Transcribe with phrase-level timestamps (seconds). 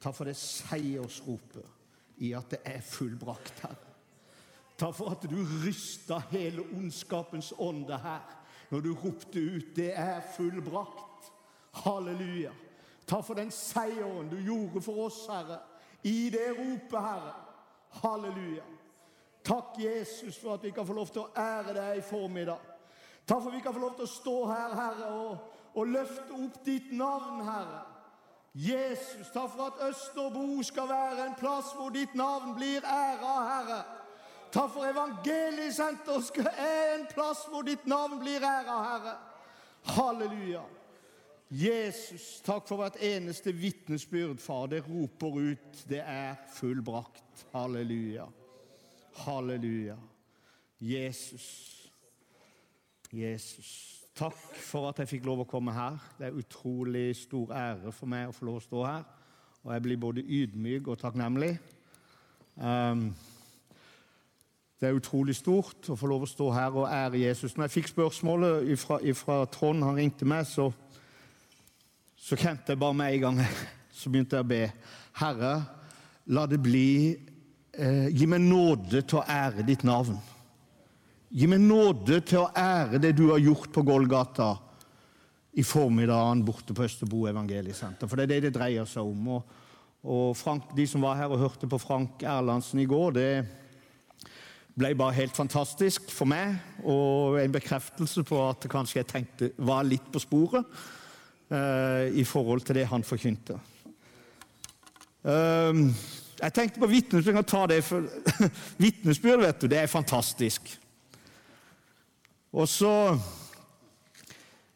[0.00, 1.66] Takk for det seiersropet
[2.24, 3.90] i at det er fullbrakt, Herre.
[4.80, 8.36] Takk for at du rysta hele ondskapens ånde her
[8.70, 11.32] når du ropte ut 'Det er fullbrakt'.
[11.72, 12.50] Halleluja.
[13.06, 15.58] Takk for den seieren du gjorde for oss, Herre,
[16.02, 17.34] i det ropet, Herre.
[17.90, 18.62] Halleluja.
[19.44, 22.58] Takk, Jesus, for at vi kan få lov til å ære deg i formiddag.
[23.26, 25.38] Takk for at vi kan få lov til å stå her, Herre, og,
[25.74, 27.82] og løfte opp ditt navn, Herre.
[28.54, 33.82] Jesus, takk for at Østerbo skal være en plass hvor ditt navn blir æra, Herre.
[34.50, 39.14] Takk for evangeliesenter skal er en plass hvor ditt navn blir æra, Herre.
[39.94, 40.64] Halleluja.
[41.50, 44.66] Jesus, takk for hvert eneste vitnesbyrd, far.
[44.66, 47.46] Det roper ut 'Det er fullbrakt'.
[47.52, 48.26] Halleluja.
[49.14, 49.96] Halleluja.
[50.80, 51.90] Jesus.
[53.12, 53.99] Jesus.
[54.20, 55.94] Takk for at jeg fikk lov å komme her.
[56.18, 59.04] Det er utrolig stor ære for meg å få lov å stå her.
[59.64, 61.54] Og jeg blir både ydmyk og takknemlig.
[62.60, 63.06] Um,
[64.76, 67.54] det er utrolig stort å få lov å stå her og ære Jesus.
[67.56, 68.68] Når jeg fikk spørsmålet
[69.16, 70.68] fra Trond, han ringte meg, så,
[72.20, 73.44] så kjente jeg bare med en gang
[74.00, 74.62] Så begynte jeg å be.
[75.20, 75.54] Herre,
[76.32, 76.90] la det bli
[77.72, 80.20] eh, Gi meg nåde til å ære ditt navn.
[81.30, 84.48] Gi meg nåde til å ære det du har gjort på Golgata
[85.54, 88.10] i formiddagen borte på Østerbo evangeliesenter.
[88.10, 89.28] For det er det det dreier seg om.
[89.36, 89.54] Og,
[90.10, 93.30] og Frank, De som var her og hørte på Frank Erlandsen i går, det
[94.74, 96.58] ble bare helt fantastisk for meg.
[96.82, 100.66] Og en bekreftelse på at kanskje jeg tenkte var litt på sporet
[101.54, 103.60] eh, i forhold til det han forkynte.
[105.22, 105.90] Um,
[106.40, 107.74] jeg tenkte på vitnesbyrd.
[108.82, 110.78] Vitnesbyrd, vet du, det er fantastisk.
[112.52, 113.18] Og så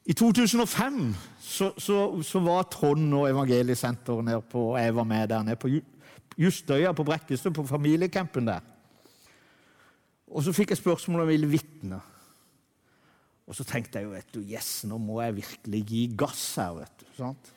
[0.05, 5.43] I 2005 så, så, så var Trond og Evangeliesenteret nede på Jeg var med der
[5.43, 5.69] nede på
[6.39, 8.61] Justøya på Brekkestø, på familiecampen der.
[10.35, 12.01] Og så fikk jeg spørsmål om jeg ville vitne.
[13.47, 16.73] Og så tenkte jeg jo, vet du, yes, nå må jeg virkelig gi gass her.
[16.81, 17.53] vet du, sant?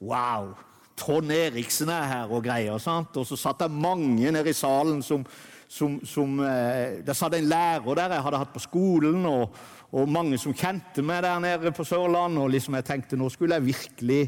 [0.00, 0.52] Wow!
[0.98, 2.78] Trond Eriksen er her og greier.
[2.82, 3.16] sant?
[3.16, 5.24] Og så satt det mange nede i salen som,
[5.68, 9.54] som, som eh, Der satt en lærer der jeg hadde hatt på skolen, og,
[9.92, 12.42] og mange som kjente meg der nede på Sørlandet.
[12.42, 14.22] Og liksom jeg tenkte nå skulle jeg virkelig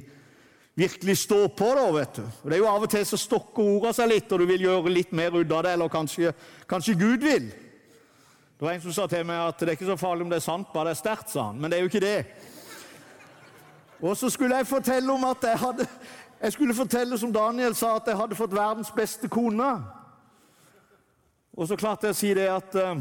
[0.80, 2.22] virkelig stå på, da, vet du.
[2.22, 4.68] Og Det er jo Av og til så stokker ordene seg litt, og du vil
[4.68, 6.32] gjøre litt mer ut av det, eller kanskje,
[6.70, 7.50] kanskje Gud vil.
[7.50, 10.40] Det var En som sa til meg at det er ikke så farlig om det
[10.40, 11.60] er sant, bare det er sterkt, sa han.
[11.60, 12.24] Men det er jo ikke det.
[14.00, 15.86] Og så skulle jeg fortelle om at jeg hadde
[16.40, 19.74] Jeg skulle fortelle, som Daniel sa, at jeg hadde fått verdens beste kone.
[21.56, 23.00] Og så klarte jeg å si det at uh,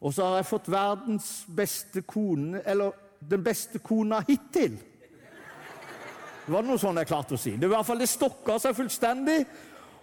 [0.00, 2.94] Og så har jeg fått verdens beste kone Eller
[3.26, 4.74] den beste kona hittil.
[6.46, 7.56] Det var noe sånn jeg klarte å si.
[7.56, 9.38] Det, i hvert fall, det stokka seg fullstendig.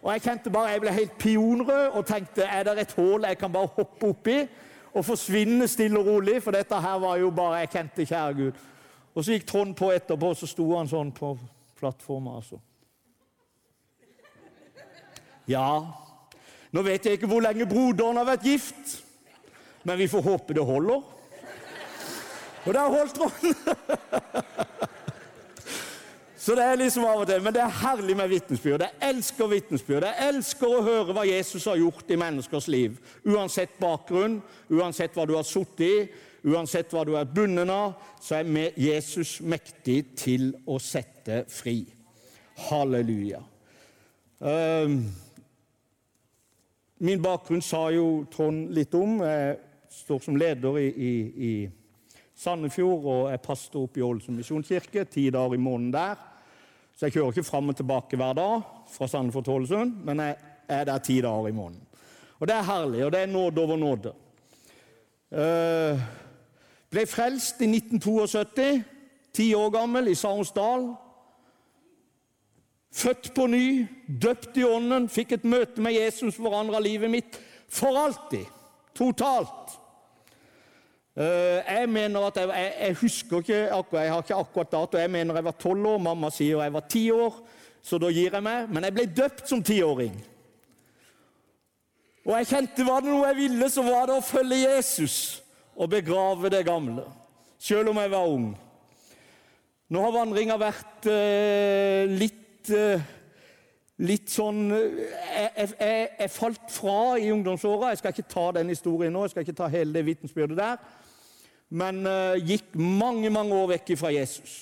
[0.01, 3.39] Og jeg kjente bare, jeg ble helt pionrød og tenkte er det et hull jeg
[3.39, 4.35] kan bare hoppe oppi
[4.91, 6.41] og forsvinne stille og rolig?
[6.43, 8.59] For dette her var jo bare Jeg kjente kjære Gud.
[9.13, 11.31] Og så gikk Trond på etterpå, og så sto han sånn på
[11.79, 12.41] plattforma.
[12.41, 12.59] Altså.
[15.47, 15.69] Ja,
[16.73, 18.97] nå vet jeg ikke hvor lenge broderen har vært gift,
[19.83, 21.03] men vi får håpe det holder.
[22.63, 23.33] Og det har holdt, man!
[26.43, 28.81] Så det er liksom av og til, Men det er herlig med vitnesbyrd.
[28.83, 30.03] Jeg elsker vitnesbyrd.
[30.09, 32.97] Jeg elsker å høre hva Jesus har gjort i menneskers liv.
[33.23, 35.93] Uansett bakgrunn, uansett hva du har sittet i,
[36.51, 41.77] uansett hva du er bundet av, så er Jesus mektig til å sette fri.
[42.67, 43.39] Halleluja.
[47.03, 49.17] Min bakgrunn sa jo Trond litt om.
[49.27, 49.57] Jeg
[49.91, 55.03] står som leder i, i, i Sandefjord og er pastor oppe i Ålesund misjonskirke.
[55.11, 56.21] Ti dager i måneden der.
[56.95, 58.63] Så jeg kjører ikke fram og tilbake hver dag
[58.93, 60.37] fra Sandefjord til Ålesund, men jeg
[60.77, 61.83] er der ti dager i måneden.
[62.39, 64.15] Og det er herlig, og det er nåde over nåde.
[65.33, 65.99] Uh,
[66.93, 68.79] ble frelst i 1972,
[69.35, 70.93] ti år gammel, i Saronsdal.
[72.93, 77.39] Født på ny, døpt i Ånden, fikk et møte med Jesus, forandra livet mitt
[77.73, 78.45] for alltid.
[78.93, 79.79] Totalt.
[81.17, 84.97] Eh, jeg mener at jeg, jeg, jeg husker ikke akkurat, jeg har ikke akkurat dato.
[85.01, 86.03] Jeg mener jeg var tolv år.
[86.05, 87.41] Mamma sier jeg var ti år.
[87.83, 88.69] så da gir jeg meg.
[88.69, 90.13] Men jeg ble døpt som tiåring.
[92.23, 95.15] Og jeg kjente var det noe jeg ville, så var det å følge Jesus
[95.75, 97.03] og begrave det gamle.
[97.59, 98.53] Selv om jeg var ung.
[99.91, 103.03] Nå har vandringa vært eh, litt eh,
[104.01, 107.91] Litt sånn eh, jeg, jeg, jeg, falt fra i ungdomsåra.
[107.91, 110.79] Jeg skal ikke ta den historien nå, jeg skal ikke ta hele det vitensbyrdet der.
[111.73, 114.59] Men uh, gikk mange, mange år vekk fra Jesus.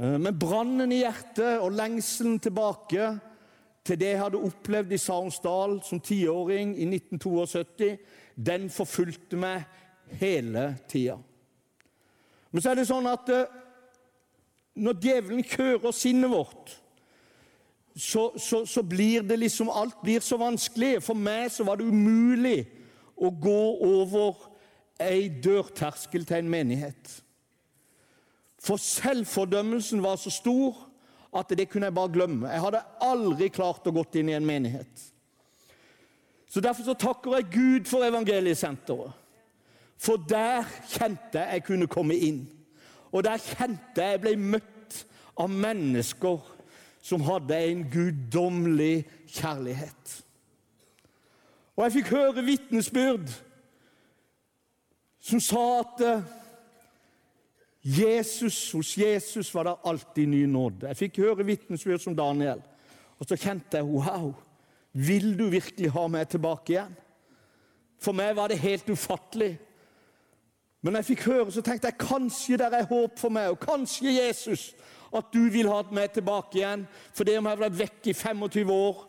[0.00, 3.10] Men brannen i hjertet og lengselen tilbake
[3.84, 7.90] til det jeg hadde opplevd i Sarnsdal som tiåring i 1972,
[8.32, 9.66] den forfulgte meg
[10.22, 11.18] hele tida.
[12.50, 13.28] Men så er det sånn at
[14.80, 16.76] når djevelen kører sinnet vårt,
[17.96, 21.02] så, så, så, blir det liksom Alt blir så vanskelig.
[21.02, 22.64] For meg så var det umulig
[23.20, 24.46] å gå over
[25.02, 27.10] ei dørterskel til en menighet.
[28.60, 30.76] For selvfordømmelsen var så stor
[31.36, 32.48] at det kunne jeg bare glemme.
[32.50, 35.06] Jeg hadde aldri klart å gå inn i en menighet.
[36.50, 39.12] Så Derfor så takker jeg Gud for evangeliesenteret.
[40.00, 42.40] For der kjente jeg kunne komme inn.
[43.10, 44.98] Og der kjente jeg ble møtt
[45.40, 46.42] av mennesker
[47.02, 50.16] som hadde en guddommelig kjærlighet.
[51.76, 53.30] Og jeg fikk høre vitnesbyrd
[55.20, 56.28] som sa at eh,
[57.80, 60.88] Jesus, hos Jesus var det alltid ny nåde.
[60.90, 62.60] Jeg fikk høre vitnesbyrd som Daniel,
[63.20, 64.32] og så kjente jeg wow,
[64.92, 66.92] vil du virkelig ha meg tilbake igjen?
[68.00, 69.54] For meg var det helt ufattelig.
[70.80, 74.14] Men jeg fikk høre, så tenkte jeg kanskje det er håp for meg, og kanskje
[74.16, 74.70] Jesus,
[75.12, 76.86] at du vil ha meg tilbake igjen.
[77.12, 79.04] For det om jeg har vært vekk i 25 år.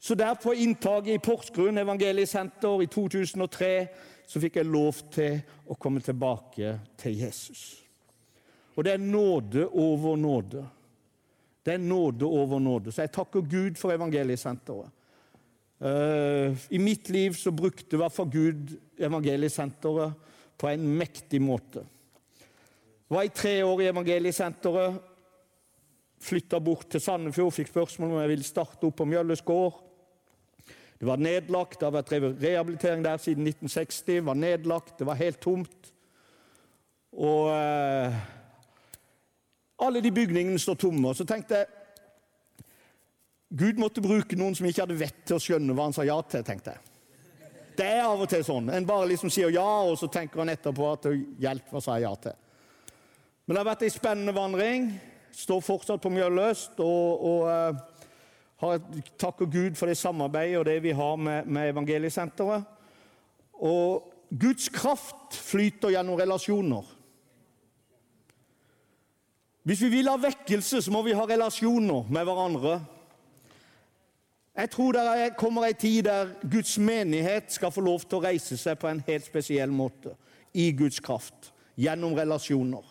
[0.00, 3.72] Så der på inntaket i Porsgrunn evangeliesenter i 2003
[4.30, 7.64] så fikk jeg lov til å komme tilbake til Jesus.
[8.76, 10.62] Og det er nåde over nåde.
[11.66, 12.92] Det er nåde over nåde.
[12.92, 14.88] Så jeg takker Gud for evangeliesenteret.
[15.80, 20.28] Uh, I mitt liv så brukte i hvert fall Gud evangeliesenteret
[20.60, 21.86] på en mektig måte.
[23.08, 24.98] Jeg var i tre år i evangeliesenteret.
[26.20, 29.78] Flytta bort til Sandefjord, fikk spørsmål om jeg ville starte opp på Mjølles gård.
[31.00, 34.02] Det var nedlagt, det har vært rehabilitering der siden 1960.
[34.04, 35.92] Det var nedlagt, det var helt tomt.
[37.16, 38.18] Og eh,
[39.80, 41.08] alle de bygningene står tomme.
[41.08, 41.79] Og så tenkte jeg
[43.50, 46.20] Gud måtte bruke noen som ikke hadde vett til å skjønne hva han sa ja
[46.22, 46.44] til.
[46.46, 46.90] tenkte jeg.
[47.80, 48.68] Det er av og til sånn.
[48.70, 51.96] En bare liksom sier ja, og så tenker han etterpå at det hjelper hva sa
[51.96, 52.36] jeg ja til.
[53.44, 54.90] Men det har vært ei spennende vandring.
[55.34, 56.78] Står fortsatt på Mjølløst.
[56.84, 62.68] Og, og uh, takker Gud for det samarbeidet og det vi har med, med Evangeliesenteret.
[63.66, 66.86] Og Guds kraft flyter gjennom relasjoner.
[69.66, 72.78] Hvis vi vil ha vekkelse, så må vi ha relasjoner med hverandre.
[74.56, 78.58] Jeg tror det kommer ei tid der Guds menighet skal få lov til å reise
[78.58, 80.16] seg på en helt spesiell måte.
[80.54, 81.52] I Guds kraft.
[81.78, 82.82] Gjennom relasjoner.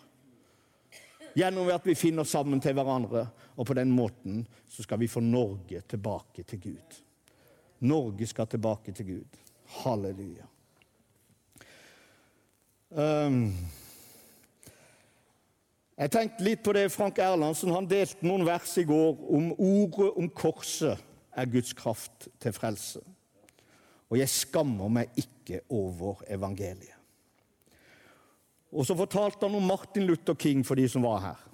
[1.36, 3.26] Gjennom at vi finner sammen til hverandre.
[3.56, 6.96] Og på den måten så skal vi få Norge tilbake til Gud.
[7.80, 9.36] Norge skal tilbake til Gud.
[9.82, 10.48] Halleluja.
[12.90, 13.52] Um,
[16.00, 20.08] jeg tenkte litt på det Frank Erlandsen han delte noen vers i går om ordet
[20.18, 20.98] om korset
[21.32, 23.02] er Guds kraft til frelse.
[24.10, 26.96] Og jeg skammer meg ikke over evangeliet.
[28.70, 31.46] Og så fortalte han om Martin Luther King for de som var her.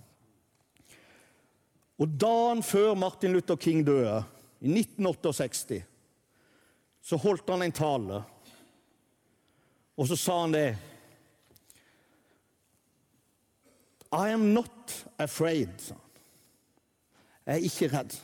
[1.97, 4.25] Og dagen før Martin Luther King døde,
[4.61, 5.83] i 1968,
[7.03, 8.23] så holdt han en tale.
[9.97, 10.69] Og så sa han det
[14.13, 16.03] I am not afraid, sa han.
[17.47, 18.15] Jeg er ikke redd.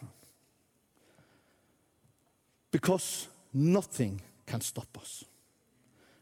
[2.73, 5.25] Because nothing can stop us.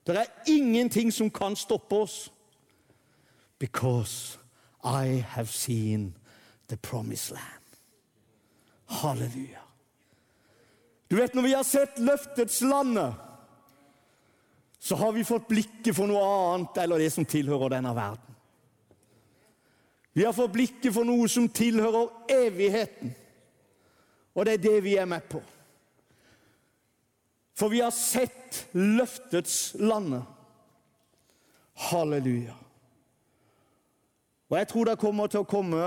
[0.07, 2.33] Det er ingenting som kan stoppe oss.
[3.59, 4.39] Because
[4.85, 6.15] I have seen
[6.69, 7.65] the promised land.
[8.87, 9.59] Halleluja.
[11.11, 13.15] Du vet, Når vi har sett løftets landet,
[14.79, 18.37] så har vi fått blikket for noe annet eller det som tilhører denne verden.
[20.13, 23.13] Vi har fått blikket for noe som tilhører evigheten.
[24.35, 25.43] Og det er det vi er med på.
[27.61, 30.23] For vi har sett løftets lande.
[31.91, 32.55] Halleluja.
[34.49, 35.83] Og jeg tror det kommer til å komme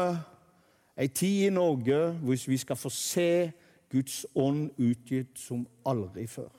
[0.93, 3.29] ei tid i Norge hvis vi skal få se
[3.89, 6.51] Guds ånd utgitt som aldri før.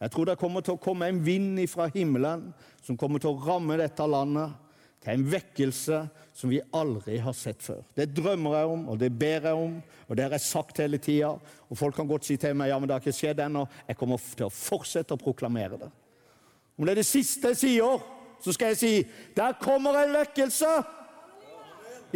[0.00, 2.48] Jeg tror det kommer til å komme en vind fra himmelen
[2.82, 4.63] som kommer til å ramme dette landet
[5.04, 5.98] til en vekkelse
[6.34, 7.82] som vi aldri har sett før.
[7.94, 9.76] Det drømmer jeg om, og det ber jeg om,
[10.08, 11.34] og det har jeg sagt hele tida.
[11.68, 13.66] Og folk kan godt si til meg ja, men det har ikke skjedd ennå.
[13.88, 15.90] Jeg kommer til å fortsette å proklamere det.
[16.74, 18.08] Om det er det siste jeg sier,
[18.42, 18.94] så skal jeg si
[19.36, 20.72] der kommer en vekkelse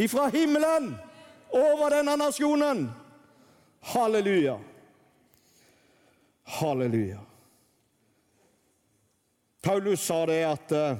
[0.01, 0.91] ifra himmelen
[1.55, 2.89] over denne nasjonen.
[3.93, 4.59] Halleluja.
[6.59, 7.21] Halleluja.
[9.63, 10.99] Paulus sa det at eh,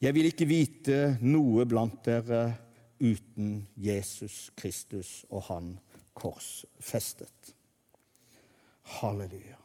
[0.00, 2.42] jeg vil ikke vite noe blant dere
[2.98, 5.72] uten Jesus Kristus og Han
[6.18, 7.54] korsfestet.
[8.98, 9.58] Halleluja.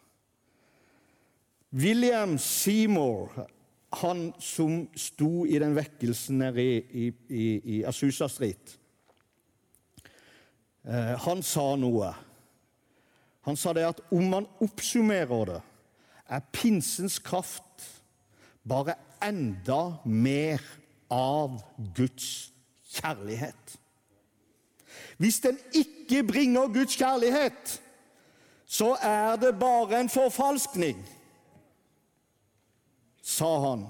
[1.74, 3.48] William Seymour,
[3.94, 7.46] han som sto i den vekkelsen nede i, i,
[7.78, 8.76] i Asusa Street,
[10.86, 12.12] eh, han sa noe.
[13.48, 15.62] Han sa det at om man oppsummerer det,
[16.30, 17.90] er pinsens kraft
[18.64, 20.62] bare enda mer
[21.14, 21.62] av
[21.96, 22.52] Guds
[22.94, 23.78] kjærlighet.
[25.18, 27.80] Hvis den ikke bringer Guds kjærlighet,
[28.66, 31.04] så er det bare en forfalskning,
[33.24, 33.86] sa han,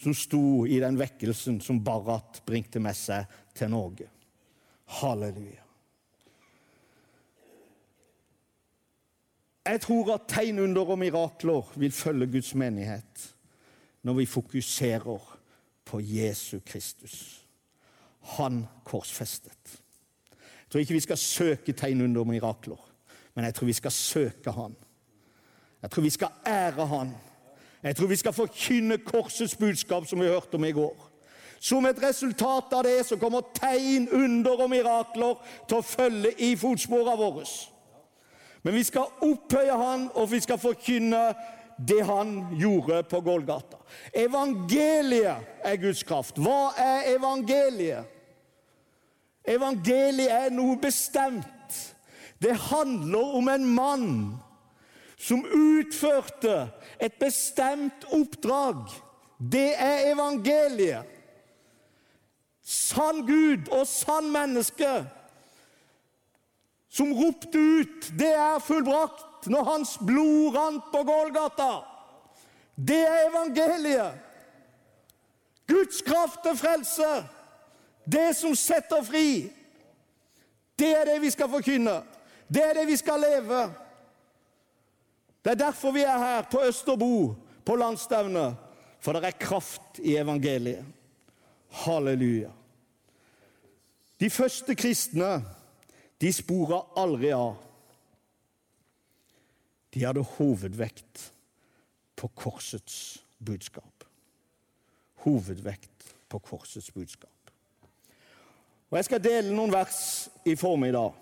[0.00, 4.06] som sto i den vekkelsen som Barat bringte med seg til Norge.
[5.00, 5.66] Halleluja.
[9.70, 13.26] Jeg tror at tegn, under og mirakler vil følge Guds menighet
[14.02, 15.38] når vi fokuserer
[15.84, 17.46] på Jesu Kristus.
[18.20, 19.80] Han korsfestet.
[20.30, 22.90] Jeg tror ikke vi skal søke tegn, under mirakler,
[23.34, 24.76] men jeg tror vi skal søke Han.
[25.82, 27.14] Jeg tror vi skal ære Han.
[27.82, 31.10] Jeg tror vi skal forkynne korsets budskap, som vi hørte om i går.
[31.60, 36.54] Som et resultat av det så kommer tegn, under og mirakler til å følge i
[36.56, 37.44] fotsporene våre.
[38.62, 41.34] Men vi skal opphøye Han, og vi skal forkynne
[41.86, 43.78] det han gjorde på Golgata.
[44.12, 46.36] Evangeliet er Guds kraft.
[46.36, 48.16] Hva er evangeliet?
[49.48, 51.78] Evangeliet er noe bestemt.
[52.40, 54.10] Det handler om en mann
[55.20, 56.68] som utførte
[57.00, 58.84] et bestemt oppdrag.
[59.40, 61.16] Det er evangeliet.
[62.60, 64.92] Sann Gud og sann menneske
[66.90, 71.70] som ropte ut 'Det er fullbrakt' når hans blod rant på Gålgata.
[72.74, 74.18] Det er evangeliet.
[75.68, 77.10] Guds kraft til frelse.
[78.04, 79.50] Det som setter fri.
[80.78, 82.00] Det er det vi skal forkynne.
[82.48, 83.60] Det er det vi skal leve.
[85.44, 88.56] Det er derfor vi er her på Østerbo, på landsstevnet.
[89.00, 90.84] For det er kraft i evangeliet.
[91.84, 92.50] Halleluja.
[94.20, 95.38] De første kristne
[96.20, 97.69] de spora aldri av
[99.94, 101.32] de hadde hovedvekt
[102.16, 104.04] på korsets budskap.
[105.24, 107.30] Hovedvekt på korsets budskap.
[108.90, 111.14] Og Jeg skal dele noen vers i formiddag.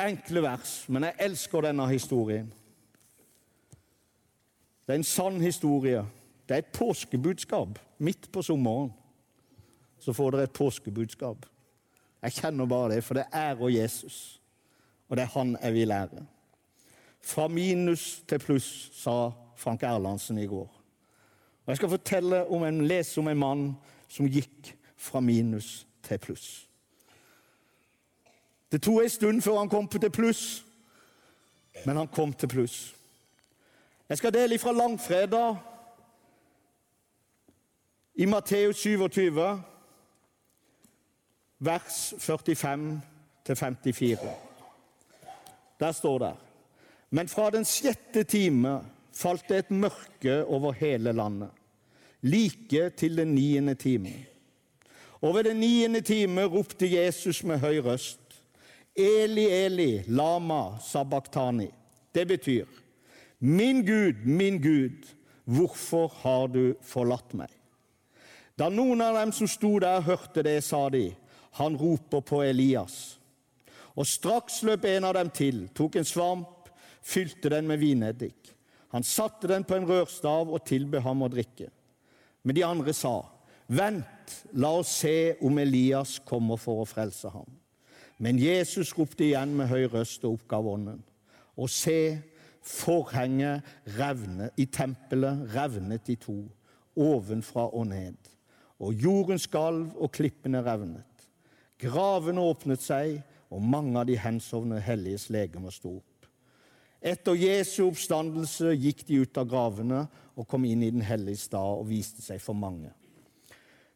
[0.00, 2.52] Enkle vers, men jeg elsker denne historien.
[4.86, 6.04] Det er en sann historie.
[6.46, 7.78] Det er et påskebudskap.
[7.98, 8.92] Midt på sommeren
[9.98, 11.46] så får dere et påskebudskap.
[12.22, 14.40] Jeg kjenner bare det, for det ærer Jesus
[15.08, 16.26] og det er han jeg vil lære.
[17.22, 20.68] Fra minus til pluss, sa Frank Erlandsen i går.
[21.66, 23.76] Og Jeg skal fortelle om en, lese om en mann
[24.08, 26.68] som gikk fra minus til pluss.
[28.72, 30.64] Det tok en stund før han kom til pluss,
[31.86, 32.94] men han kom til pluss.
[34.08, 35.56] Jeg skal dele fra langfredag
[38.14, 39.62] i Matteus 27,
[41.58, 43.00] vers 45
[43.44, 44.45] til 54.
[45.80, 46.34] Der står det
[47.10, 48.80] Men fra den sjette time
[49.14, 51.50] falt det et mørke over hele landet,
[52.22, 54.12] like til den niende time.
[55.22, 58.20] Og ved den niende time ropte Jesus med høy røst,
[58.96, 61.68] Eli, Eli, lama sabachthani.
[62.14, 62.66] Det betyr,
[63.38, 65.14] Min Gud, min Gud,
[65.44, 67.50] hvorfor har du forlatt meg?
[68.56, 71.10] Da noen av dem som sto der, hørte det, sa de,
[71.60, 73.18] han roper på Elias.
[73.96, 76.68] Og straks løp en av dem til, tok en svamp,
[77.00, 78.52] fylte den med vineddik.
[78.92, 81.70] Han satte den på en rørstav og tilbød ham å drikke.
[82.46, 83.18] Men de andre sa,
[83.66, 87.48] Vent, la oss se om Elias kommer for å frelse ham.
[88.22, 91.00] Men Jesus ropte igjen med høy røst og oppgav ånden.
[91.58, 92.22] Og se,
[92.62, 93.66] forhenget
[93.98, 96.38] revne, i tempelet revnet i to,
[96.94, 98.16] ovenfra og ned.
[98.78, 101.26] Og jorden skalv, og klippene revnet.
[101.82, 103.18] Gravene åpnet seg,
[103.50, 106.28] og mange av de hensovne helliges legemer sto opp.
[107.06, 111.80] Etter Jesu oppstandelse gikk de ut av gravene og kom inn i Den hellige stad
[111.80, 112.90] og viste seg for mange.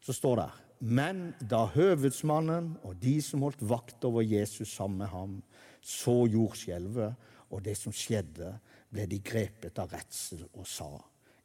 [0.01, 5.13] Så står det Men da høvedsmannen og de som holdt vakt over Jesus sammen med
[5.13, 5.43] ham,
[5.81, 8.55] så jordskjelvet og det som skjedde,
[8.91, 10.91] ble de grepet av redsel og sa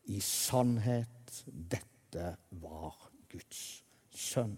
[0.05, 2.93] i sannhet, dette var
[3.31, 3.61] Guds
[4.13, 4.55] sønn.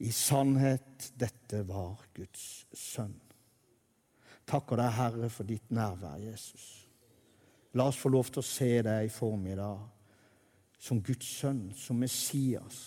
[0.00, 3.16] I sannhet, dette var Guds sønn.
[4.48, 6.64] Takker deg, Herre, for ditt nærvær, Jesus.
[7.76, 9.82] La oss få lov til å se deg i formiddag
[10.80, 12.80] som Guds sønn, som Messias.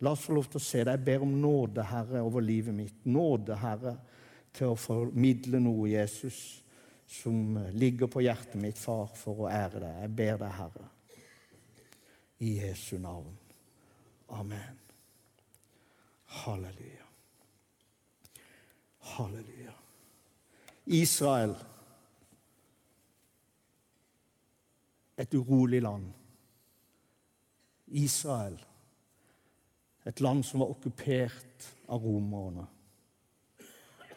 [0.00, 0.96] La oss få lov til å se deg.
[0.96, 3.04] Jeg ber om nåde, Herre, over livet mitt.
[3.04, 3.94] Nåde, Herre,
[4.54, 6.40] til å formidle noe, Jesus,
[7.06, 10.00] som ligger på hjertet mitt, far, for å ære deg.
[10.06, 10.88] Jeg ber deg, Herre,
[12.40, 13.36] i Jesu navn.
[14.34, 14.83] Amen.
[16.34, 17.06] Halleluja.
[18.98, 19.72] Halleluja.
[20.84, 21.54] Israel,
[25.16, 26.12] et urolig land.
[27.86, 28.58] Israel,
[30.04, 32.66] et land som var okkupert av romerne.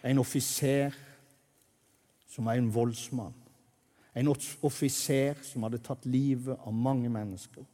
[0.03, 0.95] En offiser
[2.27, 3.33] som var en voldsmann.
[4.15, 4.27] En
[4.61, 7.65] offiser som hadde tatt livet av mange mennesker.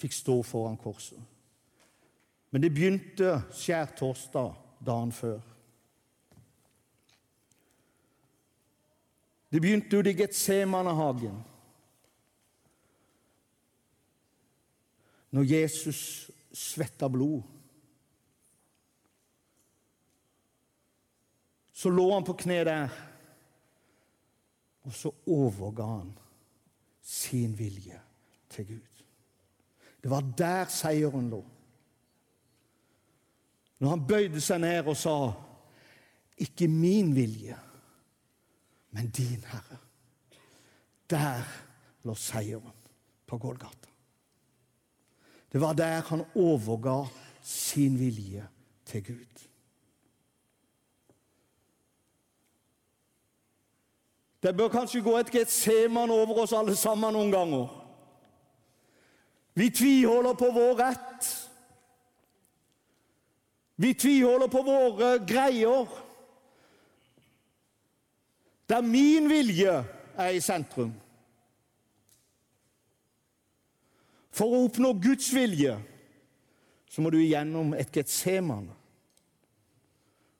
[0.00, 1.20] Fikk stå foran korset.
[2.52, 4.52] Men det begynte skjærtorsdag
[4.84, 5.40] dagen før.
[9.52, 11.38] Det begynte ute i Getsemanehagen.
[15.32, 17.40] Når Jesus svetta blod.
[21.72, 22.92] Så lå han på kne der,
[24.84, 26.12] og så overga han
[27.02, 27.98] sin vilje
[28.52, 29.02] til Gud.
[30.02, 31.40] Det var der seieren lå.
[33.82, 35.32] Når han bøyde seg ned og sa,
[36.38, 37.56] 'Ikke min vilje,
[38.90, 39.76] men din, Herre'.
[41.10, 41.42] Der
[42.02, 42.72] lå seieren
[43.26, 43.88] på Golgata.
[45.52, 47.08] Det var der han overga
[47.42, 48.48] sin vilje
[48.84, 49.48] til Gud.
[54.42, 57.68] Det bør kanskje gå et Getseman over oss alle sammen noen ganger.
[59.54, 61.41] Vi tviholder på vår rett.
[63.82, 65.88] Vi tviholder på våre greier.
[68.70, 69.80] Der min vilje
[70.14, 70.92] er i sentrum.
[74.32, 75.74] For å oppnå Guds vilje
[76.92, 78.78] så må du igjennom et getsemane,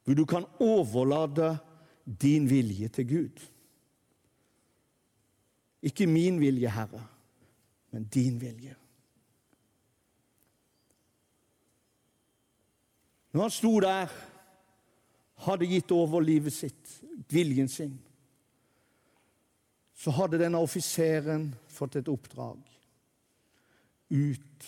[0.05, 1.57] Hvor du kan overlate
[2.05, 3.43] din vilje til Gud.
[5.83, 7.03] Ikke min vilje, Herre,
[7.91, 8.75] men din vilje.
[13.33, 14.13] Når han sto der,
[15.43, 16.99] hadde gitt over livet sitt,
[17.33, 17.95] viljen sin,
[19.97, 22.61] så hadde denne offiseren fått et oppdrag.
[24.13, 24.67] Ut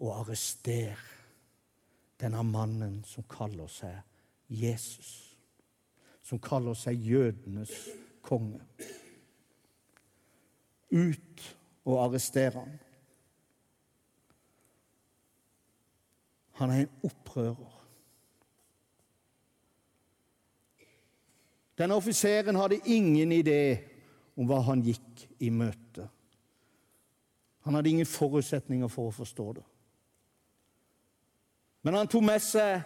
[0.00, 0.96] og arrestere
[2.20, 3.98] denne mannen som kaller seg
[4.48, 5.10] Jesus.
[6.24, 7.72] Som kaller seg jødenes
[8.24, 8.62] konge.
[10.94, 11.44] Ut
[11.84, 12.78] og arrestere ham.
[16.54, 17.72] Han er en opprører.
[21.78, 23.60] Denne offiseren hadde ingen idé
[24.38, 26.06] om hva han gikk i møte.
[27.66, 29.64] Han hadde ingen forutsetninger for å forstå det.
[31.84, 32.84] Men han tok med seg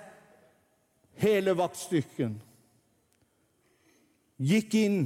[1.18, 2.38] hele vaktstyrken,
[4.38, 5.00] gikk inn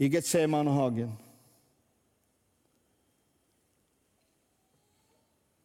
[0.00, 1.12] i Getsemanehagen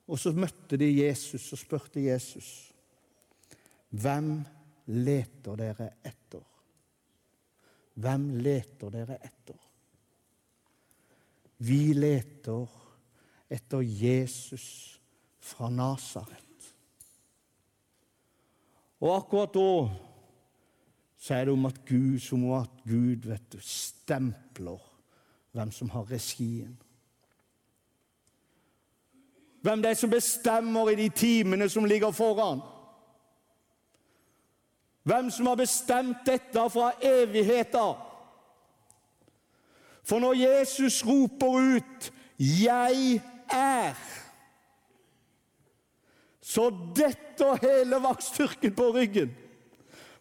[0.09, 2.73] Og så møtte de Jesus og spurte Jesus,
[3.89, 4.45] 'Hvem
[4.87, 6.45] leter dere etter?'
[7.99, 9.57] Hvem leter dere etter?
[11.57, 12.67] Vi leter
[13.49, 14.99] etter Jesus
[15.39, 16.75] fra Nasaret.
[18.99, 19.71] Og akkurat da
[21.19, 24.79] så er det om at Gud, som om at Gud vet du, stempler
[25.51, 26.77] hvem som har regien.
[29.61, 32.61] Hvem det er som bestemmer i de timene som ligger foran.
[35.03, 38.05] Hvem som har bestemt dette fra evigheter.
[40.03, 44.29] For når Jesus roper ut 'Jeg er',
[46.41, 49.35] så detter hele vaktstyrken på ryggen.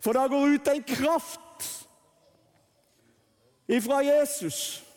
[0.01, 1.89] For da går ut en kraft
[3.69, 4.88] ifra Jesus.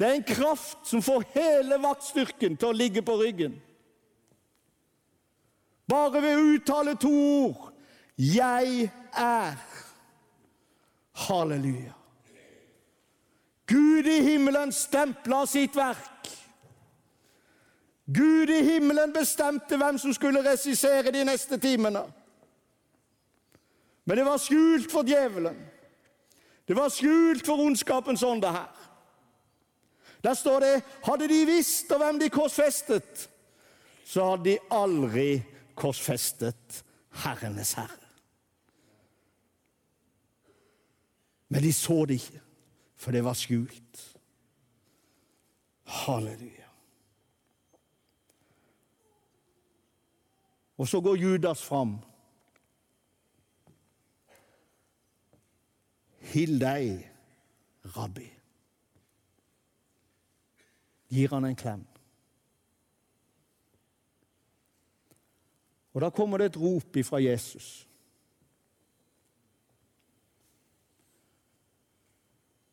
[0.00, 3.58] Det er en kraft som får hele vaktstyrken til å ligge på ryggen.
[5.90, 7.72] Bare ved å uttale to ord
[8.16, 9.58] 'Jeg er'.
[11.12, 11.92] Halleluja.
[13.66, 16.28] Gud i himmelen stempla sitt verk.
[18.06, 22.02] Gud i himmelen bestemte hvem som skulle regissere de neste timene.
[24.04, 25.56] Men det var skjult for djevelen.
[26.68, 28.79] Det var skjult for ondskapens ånde her.
[30.22, 30.74] Der står det
[31.06, 33.28] hadde de visst hvem de korsfestet,
[34.04, 35.42] så hadde de aldri
[35.78, 36.82] korsfestet
[37.22, 38.08] Herrenes Herre.
[41.50, 42.40] Men de så det ikke,
[42.96, 44.02] for det var skjult.
[45.90, 46.68] Halleluja.
[50.78, 51.98] Og så går Judas fram.
[56.30, 57.02] Hill deg,
[57.96, 58.28] rabbi.
[61.10, 61.86] Gir han en klem.
[65.92, 67.86] Og da kommer det et rop ifra Jesus.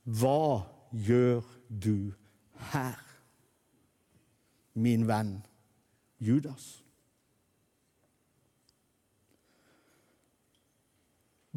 [0.07, 2.13] Hva gjør du
[2.71, 2.99] her,
[4.73, 5.33] min venn
[6.23, 6.67] Judas?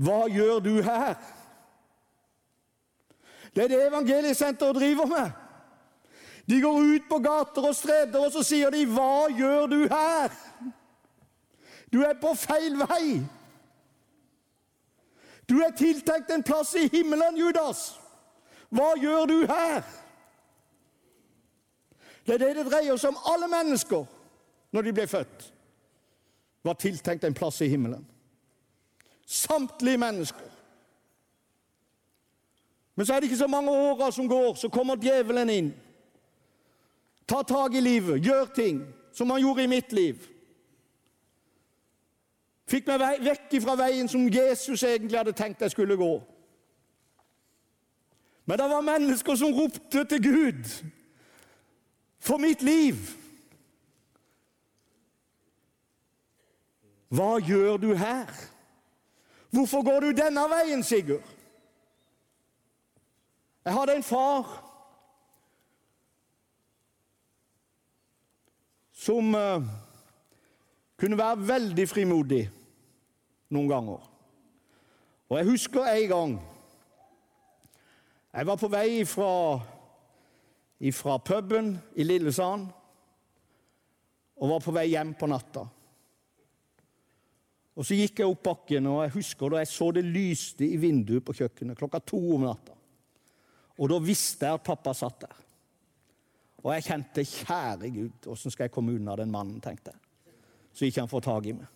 [0.00, 1.14] Hva gjør du her?
[3.54, 5.39] Det er det evangeliesenteret driver med.
[6.48, 10.32] De går ut på gater og streder, og så sier de 'Hva gjør du her?'
[11.92, 13.22] Du er på feil vei.
[15.48, 17.98] Du er tiltenkt en plass i himmelen, Judas.
[18.70, 19.82] Hva gjør du her?
[22.26, 23.18] Det er det det dreier seg om.
[23.32, 24.06] Alle mennesker,
[24.72, 25.52] når de ble født,
[26.62, 28.06] var tiltenkt en plass i himmelen.
[29.26, 30.50] Samtlige mennesker.
[32.94, 35.70] Men så er det ikke så mange åra som går, så kommer djevelen inn.
[37.30, 38.82] Ta tak i livet, gjør ting,
[39.14, 40.24] som han gjorde i mitt liv.
[42.70, 46.10] Fikk meg vekk fra veien som Jesus egentlig hadde tenkt jeg skulle gå.
[48.50, 50.70] Men det var mennesker som ropte til Gud
[52.18, 52.98] for mitt liv.
[57.14, 58.26] Hva gjør du her?
[59.50, 61.26] Hvorfor går du denne veien, Sigurd?
[63.64, 64.69] Jeg hadde en far
[69.00, 69.64] som uh,
[71.00, 72.42] kunne være veldig frimodig
[73.54, 74.08] noen ganger.
[75.30, 76.32] Og jeg husker en gang
[78.30, 79.58] Jeg var på vei fra,
[80.94, 82.68] fra puben i Lillesand
[84.40, 85.64] og var på vei hjem på natta.
[87.74, 90.78] Og Så gikk jeg opp bakken, og jeg husker da jeg så det lyste i
[90.80, 92.76] vinduet på kjøkkenet klokka to om natta.
[93.80, 95.36] Og da visste jeg at pappa satt der.
[96.62, 100.00] Og jeg kjente 'Kjære Gud, åssen skal jeg komme unna den mannen?' tenkte jeg.
[100.72, 101.66] Så ikke han får tak i meg.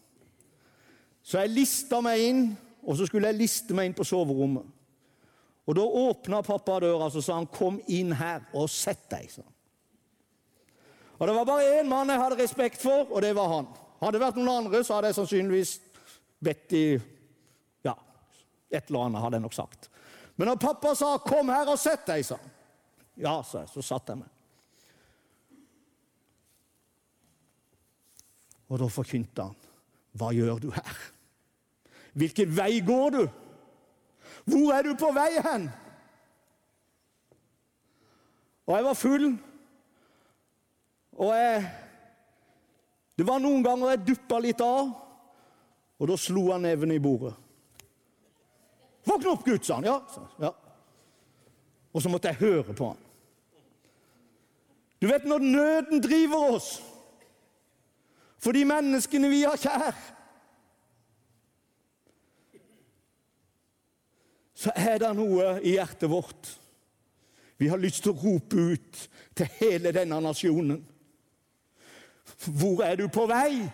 [1.22, 4.64] Så jeg lista meg inn, og så skulle jeg liste meg inn på soverommet.
[5.66, 9.30] Og Da åpna pappa døra og sa han, 'Kom inn her og sett deg'.
[9.30, 9.42] sa
[11.18, 13.66] Og Det var bare én mann jeg hadde respekt for, og det var han.
[14.00, 15.80] Hadde det vært noen andre, så hadde jeg sannsynligvis
[16.42, 17.00] bedt i
[17.84, 17.94] Ja,
[18.70, 19.88] et eller annet hadde jeg nok sagt.
[20.36, 22.50] Men når pappa sa 'Kom her og sett deg', sa han.
[23.16, 23.68] Ja, sa jeg.
[23.68, 24.28] Så satt jeg meg.
[28.68, 29.56] Og da forkynte han.
[30.14, 31.00] Hva gjør du her?
[32.14, 33.22] Hvilken vei går du?
[34.44, 35.68] Hvor er du på vei hen?
[38.64, 39.26] Og jeg var full,
[41.12, 41.64] og jeg
[43.14, 44.88] Det var noen ganger jeg duppa litt av,
[46.02, 47.30] og da slo han neven i bordet.
[49.06, 49.86] Våkn opp, gutt, sa han.
[49.86, 50.00] Ja.
[50.42, 50.50] ja.
[51.94, 52.98] Og så måtte jeg høre på han.
[54.98, 56.72] Du vet når nøden driver oss
[58.44, 59.96] for de menneskene vi har kjær
[64.64, 66.48] så er det noe i hjertet vårt.
[67.60, 69.00] Vi har lyst til å rope ut
[69.36, 70.78] til hele denne nasjonen.
[72.44, 73.64] Hvor er du på vei?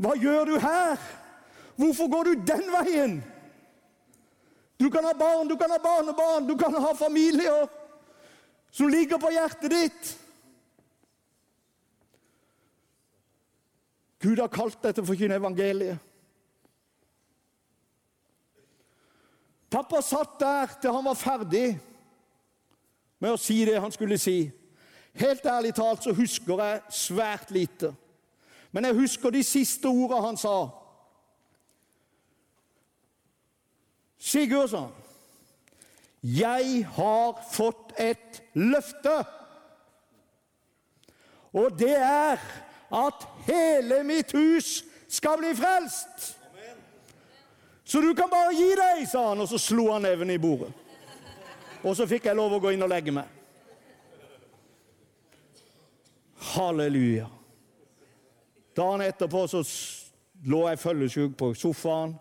[0.00, 1.00] Hva gjør du her?
[1.76, 3.18] Hvorfor går du den veien?
[4.80, 7.68] Du kan ha barn, du kan ha barnebarn, du kan ha familier
[8.70, 10.10] som ligger på hjertet ditt.
[14.22, 16.02] Gud har kalt deg til å forkynne evangeliet.
[19.70, 21.66] Pappa satt der til han var ferdig
[23.20, 24.46] med å si det han skulle si.
[25.16, 27.92] Helt ærlig talt så husker jeg svært lite.
[28.72, 30.56] Men jeg husker de siste ordene han sa.
[34.20, 34.86] Sigurd, sa
[36.26, 39.14] jeg har fått et løfte.
[41.54, 42.40] Og det er
[42.90, 46.36] at hele mitt hus skal bli frelst.
[47.84, 50.72] Så du kan bare gi deg, sa han, og så slo han neven i bordet.
[51.86, 53.30] Og så fikk jeg lov å gå inn og legge meg.
[56.56, 57.28] Halleluja.
[58.76, 59.62] Dagen etterpå så
[60.50, 62.16] lå jeg følgesjuk på sofaen,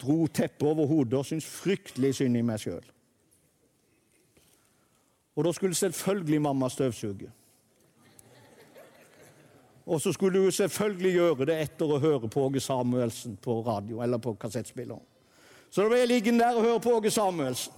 [0.00, 2.84] dro teppet over hodet og syntes fryktelig synd i meg sjøl.
[5.38, 7.30] Og da skulle selvfølgelig mamma støvsuge.
[9.90, 13.98] Og så skulle du selvfølgelig gjøre det etter å høre på Åge Samuelsen på radio
[14.04, 15.02] eller på kassettspilleren.
[15.70, 17.74] Så da ble jeg liggende der og høre på Åge Samuelsen.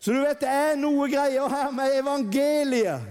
[0.00, 3.04] Så du vet, det er noe greier her med evangeliet.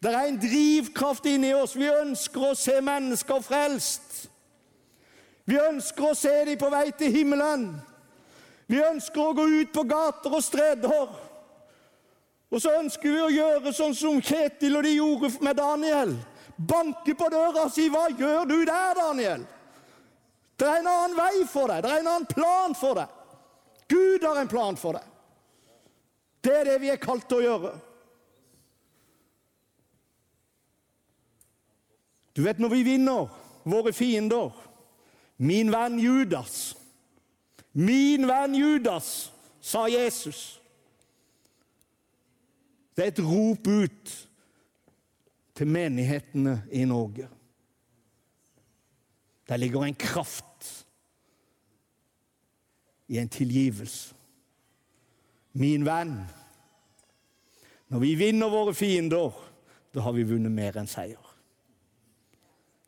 [0.00, 1.72] Det er en drivkraft inni oss.
[1.76, 4.26] Vi ønsker å se mennesker frelst.
[5.48, 7.66] Vi ønsker å se dem på vei til himmelen.
[8.68, 11.16] Vi ønsker å gå ut på gater og streder.
[12.52, 16.16] Og så ønsker vi å gjøre sånn som Kjetil og de gjorde med Daniel.
[16.56, 19.46] Banke på døra og si 'Hva gjør du der, Daniel?'
[20.58, 21.82] Det er en annen vei for deg.
[21.82, 23.08] Det er en annen plan for deg.
[23.88, 25.02] Gud har en plan for deg.
[26.44, 27.72] Det er det vi er kalt til å gjøre.
[32.36, 33.28] Du vet når vi vinner
[33.64, 34.52] våre fiender
[35.36, 36.76] Min venn Judas.
[37.72, 40.60] Min venn Judas, sa Jesus.
[42.94, 44.12] Det er et rop ut
[45.54, 47.28] til menighetene i Norge.
[49.48, 50.86] Der ligger en kraft
[53.08, 54.14] i en tilgivelse.
[55.52, 56.16] Min venn,
[57.88, 59.30] når vi vinner våre fiender,
[59.94, 61.20] da har vi vunnet mer enn seier.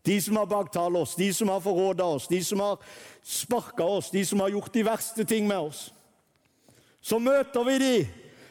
[0.07, 2.83] De som har baktalt oss, de som har forråda oss, de som har
[3.23, 5.89] sparka oss, de som har gjort de verste ting med oss.
[7.03, 7.95] Så møter vi de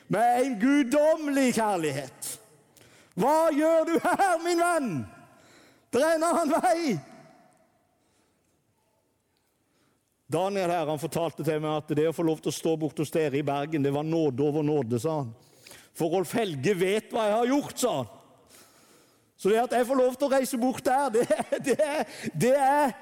[0.08, 2.32] med en guddommelig kjærlighet.
[3.16, 4.96] Hva gjør du her, min venn?
[5.94, 6.96] Det er en annen vei.
[10.36, 13.06] Daniel her, han fortalte til meg at det å få lov til å stå borte
[13.06, 15.32] hos dere i Bergen, det var nåde over nåde, sa han.
[15.96, 18.14] For Rolf Helge vet hva jeg har gjort, sa han.
[19.36, 21.26] Så det at jeg får lov til å reise bort der, det,
[21.68, 21.90] det,
[22.34, 22.94] det, er,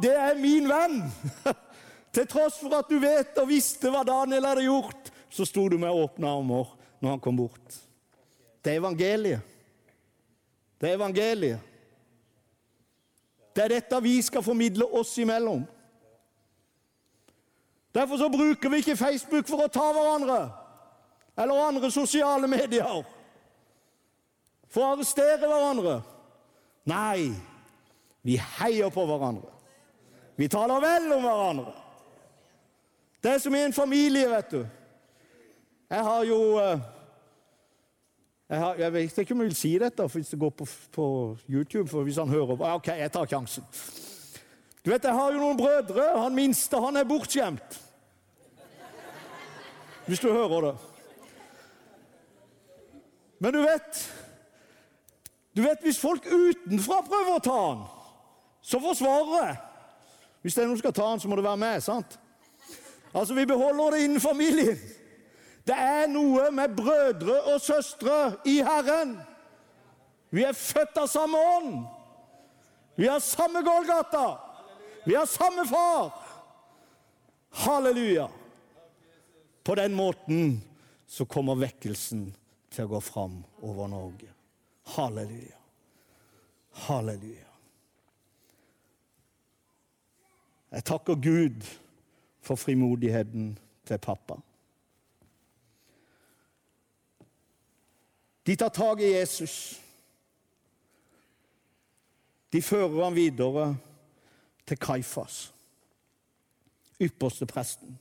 [0.00, 1.00] det er, min venn.
[2.14, 5.80] Til tross for at du vet og visste hva Daniel hadde gjort, så sto du
[5.80, 6.68] med åpne armer
[7.02, 7.80] når han kom bort.
[8.64, 9.40] Det er evangeliet.
[10.80, 11.60] Det er evangeliet.
[13.56, 15.62] Det er dette vi skal formidle oss imellom.
[17.94, 20.38] Derfor så bruker vi ikke Facebook for å ta hverandre
[21.38, 23.04] eller andre sosiale medier
[24.70, 26.00] for å arrestere hverandre.
[26.90, 27.30] Nei,
[28.26, 29.50] vi heier på hverandre.
[30.34, 31.74] Vi taler vel om hverandre.
[33.22, 34.64] Det er som i en familie, vet du.
[35.94, 36.82] Jeg har jo eh,
[38.54, 41.06] jeg, har, jeg vet ikke om jeg vil si dette hvis det går på, på
[41.50, 41.88] YouTube.
[41.90, 43.64] for hvis han hører Ok, jeg tar sjansen.
[44.84, 46.04] Du vet, Jeg har jo noen brødre.
[46.22, 47.80] Han minste han er bortskjemt.
[50.06, 50.74] Hvis du hører det.
[53.40, 54.02] Men du vet
[55.56, 57.82] du vet, Hvis folk utenfra prøver å ta han,
[58.62, 59.56] så forsvarer jeg.
[60.42, 61.82] Hvis det er noen som skal ta han, så må det være meg.
[61.82, 62.18] sant?
[63.14, 64.78] Altså, Vi beholder det innen familien.
[65.64, 69.16] Det er noe med brødre og søstre i Herren.
[70.34, 71.72] Vi er født av samme ånd.
[72.98, 74.26] Vi har samme Golgata.
[75.06, 76.12] Vi har samme far.
[77.64, 78.28] Halleluja.
[79.64, 80.60] På den måten
[81.06, 82.26] så kommer vekkelsen
[82.74, 84.28] til å gå fram over Norge.
[84.96, 85.60] Halleluja.
[86.84, 87.50] Halleluja.
[90.74, 91.68] Jeg takker Gud
[92.42, 93.54] for frimodigheten
[93.86, 94.40] til pappa.
[98.46, 99.80] De tar tak i Jesus.
[102.52, 103.76] De fører ham videre
[104.66, 105.54] til Kaifas,
[107.02, 107.98] ypperste presten.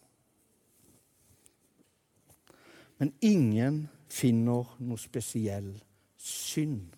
[2.98, 5.74] Men ingen finner noe spesiell
[6.20, 6.94] synd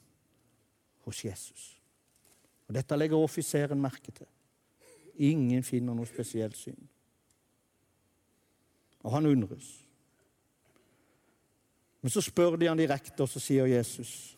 [1.05, 1.69] hos Jesus.
[2.67, 4.27] Og Dette legger offiseren merke til.
[5.15, 6.81] Ingen finner noe spesiell synd.
[9.05, 9.84] Og han undres.
[12.05, 14.37] Men så spør de han direkte, og så sier Jesus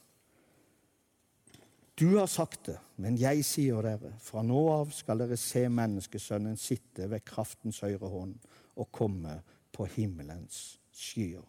[2.00, 6.56] Du har sagt det, men jeg sier dere, fra nå av skal dere se menneskesønnen
[6.56, 8.38] sitte ved kraftens høyre hånd
[8.80, 9.36] og komme
[9.76, 11.44] på himmelens skyer.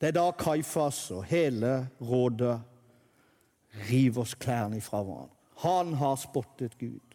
[0.00, 2.56] Det er da Kaifas og hele rådet
[3.92, 5.36] river oss klærne ifra hverandre.
[5.62, 7.05] Han har spottet Gud.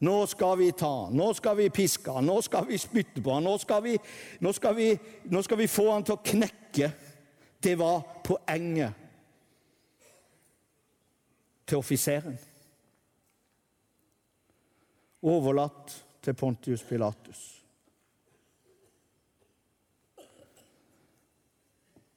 [0.00, 3.34] Nå skal vi ta han, nå skal vi piske han, nå skal vi spytte på
[3.34, 3.98] han, nå skal vi,
[4.40, 4.88] nå skal vi,
[5.28, 6.90] nå skal vi få han til å knekke.
[7.60, 9.00] Det var poenget.
[11.70, 12.38] til offiseren.
[15.22, 17.42] Overlatt til Pontius Pilatus.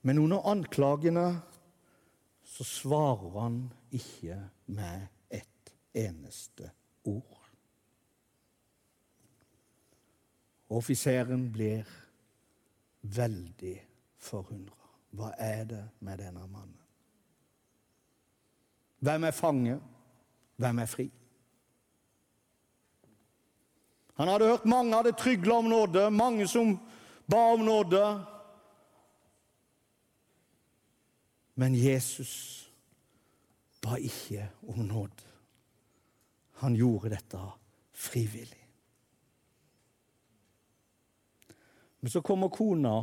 [0.01, 1.27] Men under anklagene
[2.43, 3.59] så svarer han
[3.91, 6.71] ikke med et eneste
[7.05, 7.42] ord.
[10.73, 11.85] Offiseren blir
[13.01, 13.75] veldig
[14.17, 14.89] forundra.
[15.13, 16.79] Hva er det med denne mannen?
[19.03, 19.75] Hvem er fange?
[20.57, 21.05] Hvem er fri?
[24.17, 26.77] Han hadde hørt mange hadde trygla om nåde, mange som
[27.29, 28.03] ba om nåde.
[31.55, 32.33] Men Jesus
[33.81, 35.29] ba ikke om nåde.
[36.63, 37.41] Han gjorde dette
[37.91, 38.62] frivillig.
[42.03, 42.97] Men så kommer kona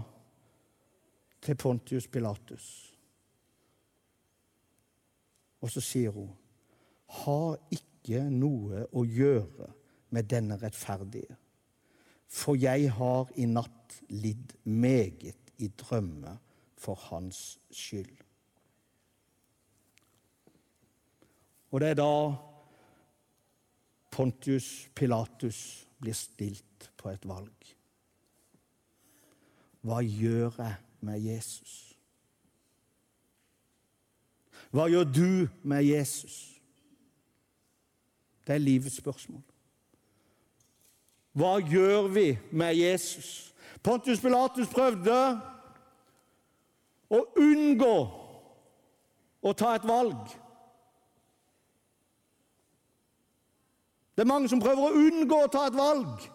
[1.40, 2.64] til Pontius Pilatus.
[5.64, 6.28] Og så sier hun,
[7.24, 9.70] ha ikke noe å gjøre
[10.12, 11.38] med denne rettferdige,
[12.28, 16.36] for jeg har i natt lidd meget i drømme
[16.76, 18.12] for hans skyld.
[21.72, 22.14] Og det er da
[24.12, 27.79] Pontius Pilatus blir stilt på et valg.
[29.80, 31.76] Hva gjør jeg med Jesus?
[34.70, 36.60] Hva gjør du med Jesus?
[38.46, 39.42] Det er livets spørsmål.
[41.32, 43.54] Hva gjør vi med Jesus?
[43.82, 45.16] Pontus Pilatus prøvde
[47.10, 47.96] å unngå
[49.40, 50.34] å ta et valg.
[54.14, 56.26] Det er mange som prøver å unngå å ta et valg.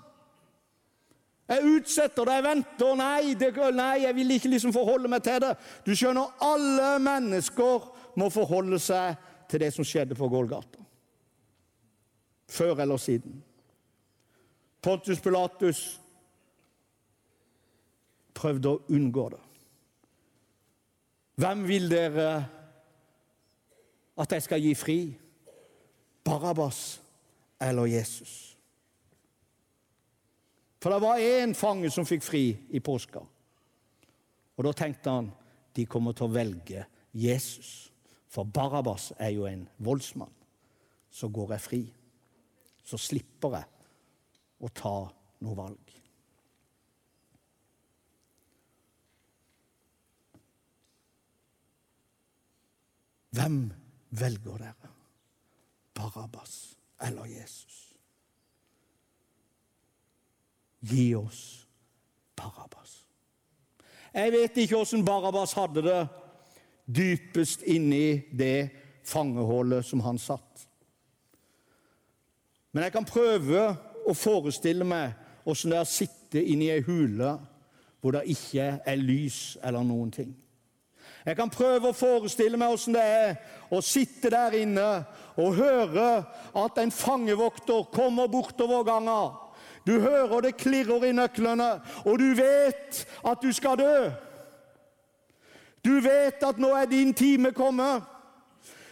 [1.46, 2.96] Jeg utsetter det, jeg venter.
[2.98, 5.52] Nei, det, nei, jeg vil ikke liksom forholde meg til det.
[5.86, 7.86] Du skjønner, alle mennesker
[8.18, 9.20] må forholde seg
[9.52, 10.82] til det som skjedde på Golgata.
[12.50, 13.44] Før eller siden.
[14.82, 15.84] Pontus Pilatus
[18.38, 19.42] prøvde å unngå det.
[21.42, 22.30] Hvem vil dere
[24.16, 25.00] at jeg skal gi fri?
[26.26, 27.02] Barabbas
[27.62, 28.55] eller Jesus?
[30.86, 32.44] For det var én fange som fikk fri
[32.78, 33.18] i påska.
[34.54, 35.32] Og da tenkte han
[35.74, 36.84] de kommer til å velge
[37.18, 37.90] Jesus.
[38.30, 40.30] For Barabbas er jo en voldsmann.
[41.10, 41.80] Så går jeg fri.
[42.86, 43.66] Så slipper jeg
[44.62, 44.94] å ta
[45.42, 45.96] noe valg.
[53.34, 53.58] Hvem
[54.22, 54.94] velger dere?
[55.98, 56.76] Barabbas
[57.10, 57.85] eller Jesus?
[60.86, 61.68] Gi oss
[62.38, 63.00] Barabbas.
[64.14, 66.02] Jeg vet ikke åssen Barabbas hadde det
[66.86, 68.70] dypest inni det
[69.06, 70.68] fangehullet som han satt.
[72.72, 73.68] Men jeg kan prøve
[74.06, 77.36] å forestille meg åssen det er å sitte inni ei hule
[78.02, 80.34] hvor det ikke er lys eller noen ting.
[81.26, 83.32] Jeg kan prøve å forestille meg åssen det er
[83.74, 84.90] å sitte der inne
[85.42, 86.10] og høre
[86.62, 89.45] at en fangevokter kommer bortover ganga.
[89.86, 94.10] Du hører det klirrer i nøklene, og du vet at du skal dø.
[95.86, 98.04] Du vet at nå er din time kommet.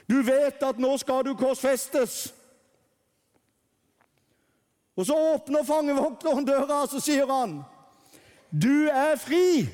[0.09, 2.33] Du vet at nå skal du korsfestes.
[4.95, 7.63] Og så åpner fangevokteren døra, og så sier han,
[8.51, 9.67] 'Du er fri'.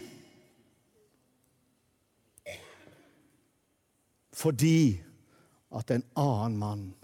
[4.34, 5.02] Fordi
[5.76, 6.96] at en annen mann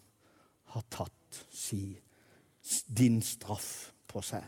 [0.63, 1.99] har tatt si,
[2.97, 4.43] din straff på seg.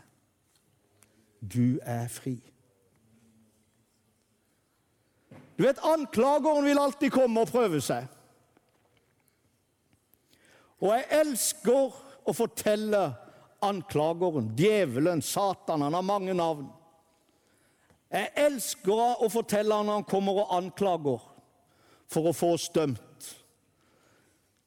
[1.40, 2.38] Du er fri.
[5.58, 8.06] Du vet, Anklageren vil alltid komme og prøve seg.
[10.78, 11.96] Og jeg elsker
[12.28, 13.00] å fortelle
[13.66, 16.68] anklageren, djevelen, Satan Han har mange navn.
[18.08, 21.26] Jeg elsker å fortelle han når han kommer og anklager
[22.08, 23.26] for å få oss dømt.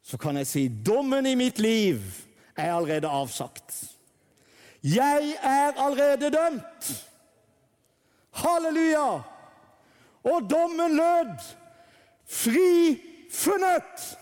[0.04, 2.04] Så kan jeg si dommen i mitt liv
[2.58, 3.72] er allerede avsagt.
[4.84, 7.08] Jeg er allerede dømt.
[8.32, 9.22] Halleluja!
[10.24, 11.38] Og dommen lød
[12.26, 14.18] frifunnet.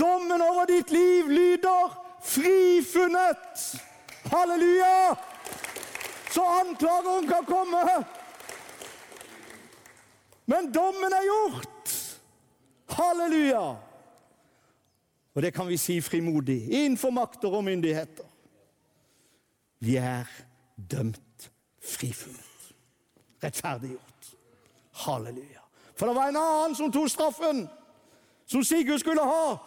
[0.00, 3.80] Dommen over ditt liv lyder frifunnet.
[4.24, 5.14] Halleluja!
[6.30, 8.04] Så anklageren kan komme.
[10.46, 11.94] Men dommen er gjort.
[12.88, 13.76] Halleluja!
[15.34, 18.24] Og det kan vi si frimodig innenfor makter og myndigheter.
[19.78, 20.26] Vi er
[20.76, 21.50] dømt
[21.82, 22.48] frifunnet
[23.42, 24.34] rettferdiggjort.
[24.92, 25.60] Halleluja.
[25.94, 27.68] For det var en annen som tok straffen.
[28.46, 29.58] som Sigurd skulle ha.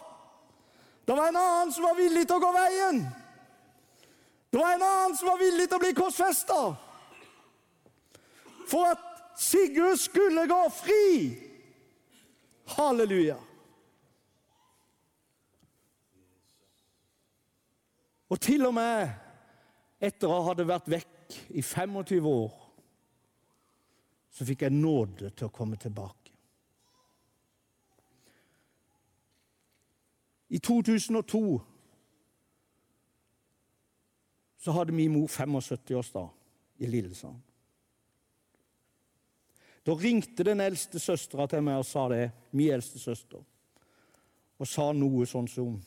[1.05, 3.01] Det var en annen som var villig til å gå veien.
[4.49, 6.57] Det var en annen som var villig til å bli korsfesta.
[8.68, 9.07] For at
[9.38, 11.05] Sigurd skulle gå fri.
[12.74, 13.38] Halleluja.
[18.30, 19.09] Og til og med
[20.02, 22.52] etter å ha vært vekk i 25 år,
[24.32, 26.32] så fikk jeg nåde til å komme tilbake.
[30.52, 31.43] I 2002
[34.62, 36.28] så hadde min mor 75-årsdag
[36.84, 37.39] i Lillesand.
[39.86, 43.41] Da ringte den eldste søstera til meg og sa det, min eldste søster,
[44.62, 45.80] og sa noe sånn som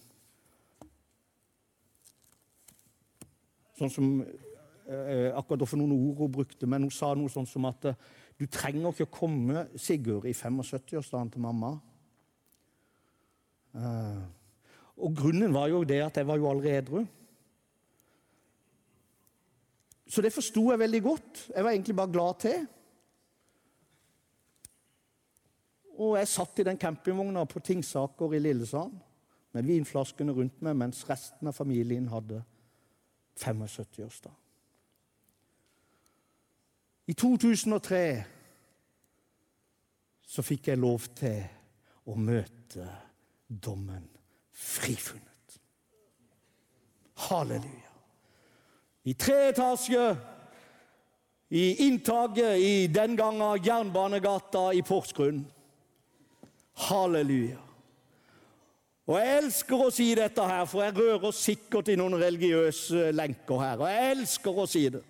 [3.79, 7.66] Sånn som eh, Akkurat for noen ord hun brukte, men hun sa noe sånn som
[7.70, 7.99] at eh,
[8.39, 11.75] du trenger ikke å komme, Sigurd, i 75-årsdagen til mamma.
[13.75, 14.22] Eh,
[14.95, 17.05] og grunnen var jo det at jeg var jo allerede edru.
[20.07, 21.45] Så det forsto jeg veldig godt.
[21.51, 22.66] Jeg var egentlig bare glad til.
[25.95, 28.95] Og jeg satt i den campingvogna på Tingsaker i Lillesand
[29.55, 32.43] med vinflaskene rundt meg mens resten av familien hadde
[33.41, 34.32] 75-årsdag.
[37.07, 38.24] I 2003
[40.26, 41.43] så fikk jeg lov til
[42.09, 42.87] å møte
[43.49, 44.07] dommen
[44.51, 45.59] frifunnet.
[47.28, 47.93] Halleluja.
[49.05, 50.16] I tre etasjer
[51.55, 55.45] i inntaket i den gangen Jernbanegata i Porsgrunn.
[56.89, 57.61] Halleluja.
[59.05, 63.61] Og Jeg elsker å si dette her, for jeg rører sikkert i noen religiøse lenker
[63.61, 63.83] her.
[63.83, 65.03] Og jeg elsker å si det.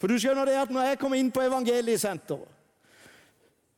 [0.00, 2.50] For du skjønner det at når jeg kom inn på Evangeliesenteret,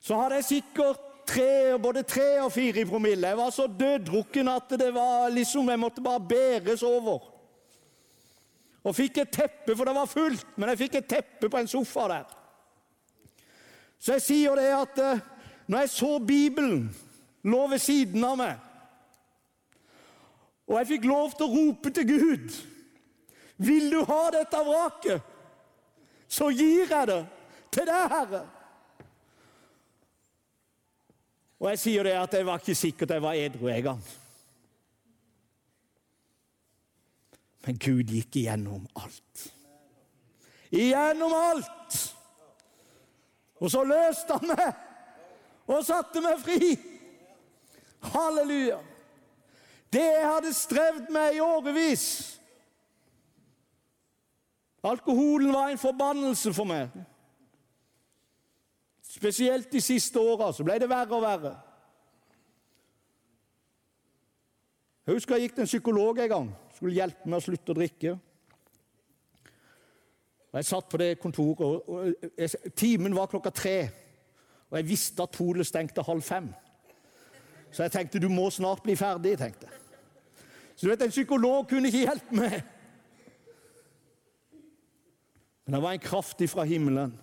[0.00, 3.28] så hadde jeg sikkert tre, både tre og fire i promille.
[3.28, 7.32] Jeg var så døddrukken at det var liksom, jeg måtte bare bæres over.
[8.86, 11.68] Og fikk et teppe, for det var fullt, men jeg fikk et teppe på en
[11.68, 12.36] sofa der.
[13.98, 15.24] Så jeg sier det at eh,
[15.66, 16.84] når jeg så Bibelen
[17.42, 18.62] lå ved siden av meg,
[20.66, 22.56] og jeg fikk lov til å rope til Gud
[23.56, 25.22] Vil du ha dette vraket,
[26.28, 27.22] så gir jeg det
[27.72, 28.42] til deg, Herre.
[31.56, 34.02] Og jeg sier det at jeg var ikke sikkert jeg var edru en gang.
[37.64, 39.46] Men Gud gikk igjennom alt.
[40.68, 41.96] Igjennom alt!
[43.56, 46.74] Og så løste han meg og satte meg fri.
[48.12, 48.82] Halleluja.
[49.96, 52.06] Det jeg hadde strevd med i årevis.
[54.84, 56.90] Alkoholen var en forbannelse for meg.
[59.02, 61.54] Spesielt de siste åra så ble det verre og verre.
[65.06, 66.52] Jeg husker jeg gikk til en psykolog en gang.
[66.76, 68.12] Skulle hjelpe meg å slutte å drikke.
[70.50, 73.78] Og Jeg satt på det kontoret, og, jeg, timen var klokka tre.
[74.68, 76.52] Og jeg visste at polet stengte halv fem.
[77.72, 79.38] Så jeg tenkte du må snart bli ferdig.
[79.38, 79.85] tenkte jeg.
[80.76, 82.62] Så du vet, En psykolog kunne ikke hjelpe meg.
[85.64, 87.14] Men det var en kraft fra himmelen.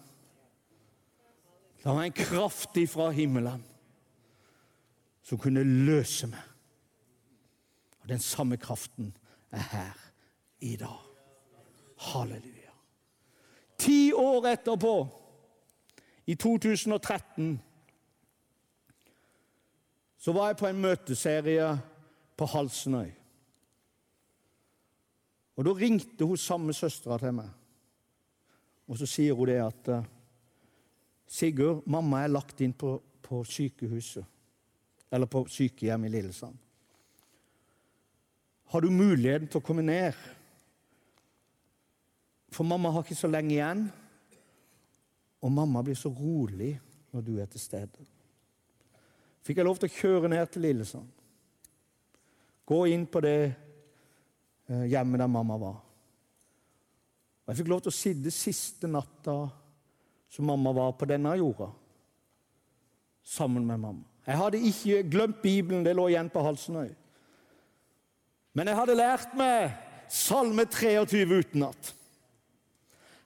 [1.84, 3.64] Det var en kraft fra himmelen
[5.24, 6.49] som kunne løse meg.
[8.01, 9.14] Og den samme kraften
[9.51, 9.99] er her
[10.60, 10.99] i dag.
[11.97, 12.74] Halleluja.
[13.78, 15.08] Ti år etterpå,
[16.26, 17.62] i 2013,
[20.18, 21.68] så var jeg på en møteserie
[22.38, 23.12] på Halsenøy.
[25.56, 27.49] Og Da ringte hun samme søstera til meg,
[28.88, 30.12] og så sier hun det at eh,
[31.34, 34.26] Sigurd, mamma er lagt inn på, på sykehuset,
[35.10, 36.58] eller på sykehjem i Lillesand.
[38.70, 40.18] Har du muligheten til å komme ned?
[42.54, 43.88] For mamma har ikke så lenge igjen,
[45.41, 46.76] og mamma blir så rolig
[47.14, 48.06] når du er til stede.
[49.43, 51.10] Fikk jeg lov til å kjøre ned til Lillesand,
[52.66, 53.38] gå inn på det
[54.89, 55.78] hjemme der mamma var.
[57.43, 59.36] Og Jeg fikk lov til å sitte siste natta
[60.32, 61.67] som mamma var på denne jorda,
[63.24, 64.05] sammen med mamma.
[64.24, 66.95] Jeg hadde ikke glemt Bibelen, det lå igjen på halsen Halsenøy.
[68.53, 69.74] Men jeg hadde lært meg
[70.13, 71.93] Salme 23 utenat.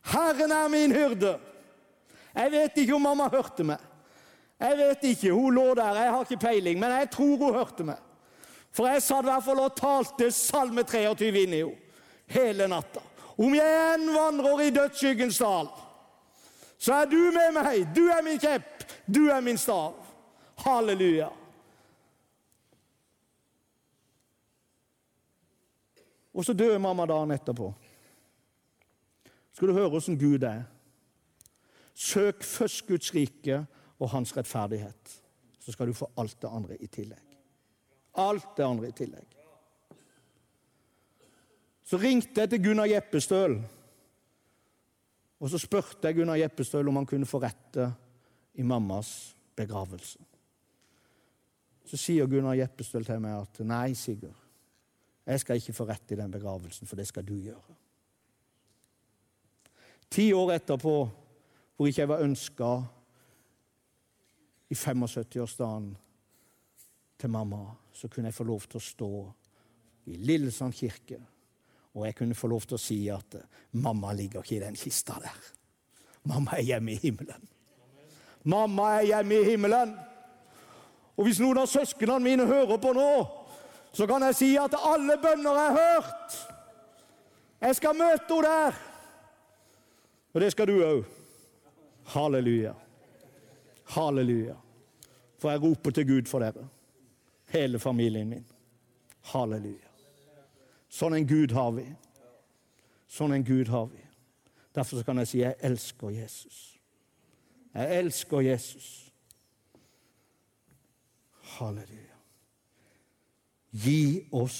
[0.07, 1.33] Herren er min hyrde.
[2.31, 3.81] Jeg vet ikke om mamma hørte meg.
[4.57, 7.83] Jeg vet ikke, Hun lå der, jeg har ikke peiling, men jeg tror hun hørte
[7.85, 7.99] meg.
[8.75, 11.83] For jeg satt i hvert fall og talte Salme 23 inn i henne
[12.27, 13.01] hele natta.
[13.37, 15.69] Om jeg enn vandrer i dødsskyggens dal,
[16.77, 17.85] så er du med meg.
[17.95, 19.95] Du er min kjepp, du er min stav.
[20.65, 21.29] Halleluja.
[26.37, 27.71] Og så dør mamma dagen etterpå.
[29.53, 30.65] Skal du høre åssen Gud er?
[31.97, 33.63] Søk først Guds rike
[33.97, 35.15] og hans rettferdighet,
[35.57, 37.26] så skal du få alt det andre i tillegg.
[38.17, 39.33] Alt det andre i tillegg.
[41.87, 43.55] Så ringte jeg til Gunnar Jeppestøl.
[45.39, 47.91] Og så spurte jeg Gunnar Jeppestøl om han kunne forrette
[48.57, 49.11] i mammas
[49.55, 50.19] begravelse.
[51.87, 54.35] Så sier Gunnar Jeppestøl til meg at nei, Sigurd,
[55.27, 57.75] jeg skal ikke forrette i den begravelsen, for det skal du gjøre.
[60.11, 60.95] Ti år etterpå,
[61.75, 62.69] hvor ikke jeg var ønska
[64.71, 65.89] i 75-årsdagen
[67.19, 67.65] til mamma,
[67.97, 69.11] så kunne jeg få lov til å stå
[70.07, 71.17] i Lillesand kirke.
[71.97, 73.39] Og jeg kunne få lov til å si at
[73.81, 75.39] mamma ligger ikke i den kista der.
[76.29, 77.47] Mamma er hjemme i himmelen.
[78.45, 79.95] Mamma er hjemme i himmelen.
[81.17, 83.09] Og hvis noen av søsknene mine hører på nå,
[83.97, 86.37] så kan jeg si at alle bønner er hørt.
[87.65, 88.81] Jeg skal møte henne der.
[90.35, 91.05] Og det skal du òg.
[92.13, 92.75] Halleluja.
[93.95, 94.53] Halleluja.
[95.41, 96.67] For jeg roper til Gud for dere.
[97.57, 98.45] Hele familien min.
[99.33, 99.89] Halleluja.
[100.89, 101.85] Sånn en Gud har vi.
[103.09, 104.03] Sånn en Gud har vi.
[104.77, 106.59] Derfor kan jeg si jeg elsker Jesus.
[107.73, 108.91] Jeg elsker Jesus.
[111.57, 112.19] Halleluja.
[113.73, 114.59] Gi oss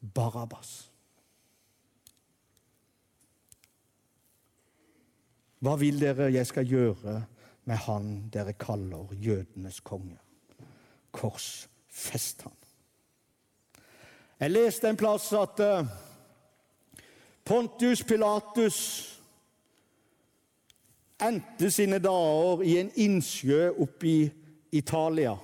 [0.00, 0.70] Barabbas.
[5.60, 7.18] Hva vil dere jeg skal gjøre
[7.66, 10.16] med han dere kaller jødenes konge?
[11.90, 12.52] Korsfest han.
[14.40, 15.86] Jeg leste en plass at uh,
[17.44, 18.78] Pontius Pilatus
[21.20, 24.20] endte sine dager i en innsjø oppe i
[24.72, 25.34] Italia.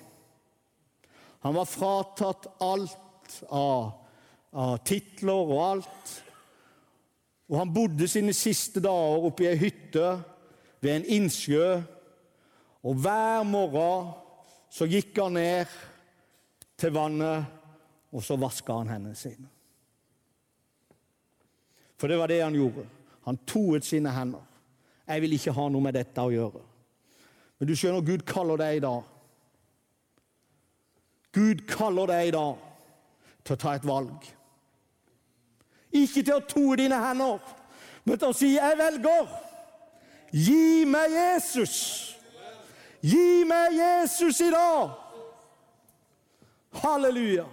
[1.45, 3.91] Han var fratatt alt av,
[4.57, 6.15] av titler og alt.
[7.51, 10.15] Og han bodde sine siste dager oppe i ei hytte
[10.81, 11.77] ved en innsjø.
[12.87, 14.09] Og hver morgen
[14.73, 15.77] så gikk han ned
[16.77, 17.45] til vannet,
[18.13, 19.49] og så vaska han hendene sine.
[21.97, 22.85] For det var det han gjorde.
[23.25, 24.45] Han toet sine hender.
[25.07, 26.63] Jeg vil ikke ha noe med dette å gjøre.
[27.59, 29.13] Men du skjønner, Gud kaller deg i dag.
[31.37, 32.61] Gud kaller deg i dag
[33.45, 34.29] til å ta et valg.
[35.97, 37.41] Ikke til å toe dine hender,
[38.05, 39.43] men til å si 'Jeg velger'.
[40.33, 42.17] Gi meg Jesus.
[43.01, 45.06] Gi meg Jesus i dag.
[46.83, 47.47] Halleluja.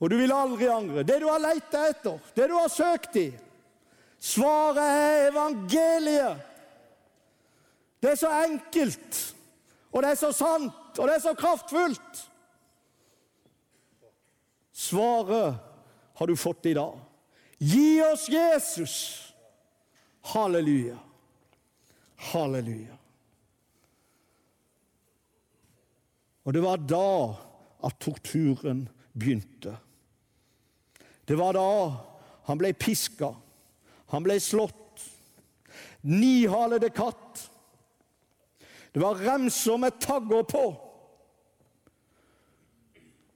[0.00, 1.04] Og du vil aldri angre.
[1.06, 3.28] Det du har leita etter, det du har søkt i.
[4.24, 6.50] Svaret er evangeliet.
[8.00, 9.18] Det er så enkelt,
[9.92, 12.18] og det er så sant, og det er så kraftfullt.
[14.74, 15.56] Svaret
[16.18, 16.98] har du fått i dag.
[17.58, 18.96] Gi oss Jesus!
[20.34, 20.98] Halleluja.
[22.32, 22.96] Halleluja.
[26.44, 27.08] Og det var da
[27.84, 29.76] at torturen begynte.
[31.24, 31.68] Det var da
[32.48, 33.32] han ble piska,
[34.12, 34.80] han ble slått.
[36.04, 37.46] Nihalede katt.
[38.92, 40.64] Det var remser med tagger på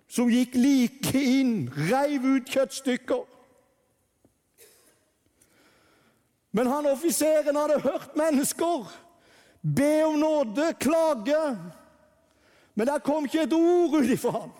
[0.08, 3.26] som gikk like inn, reiv ut kjøttstykker.
[6.56, 8.88] Men han offiseren hadde hørt mennesker
[9.60, 11.42] be om nåde, klage.
[12.78, 14.50] Men der kom ikke et ord ut ifra ham.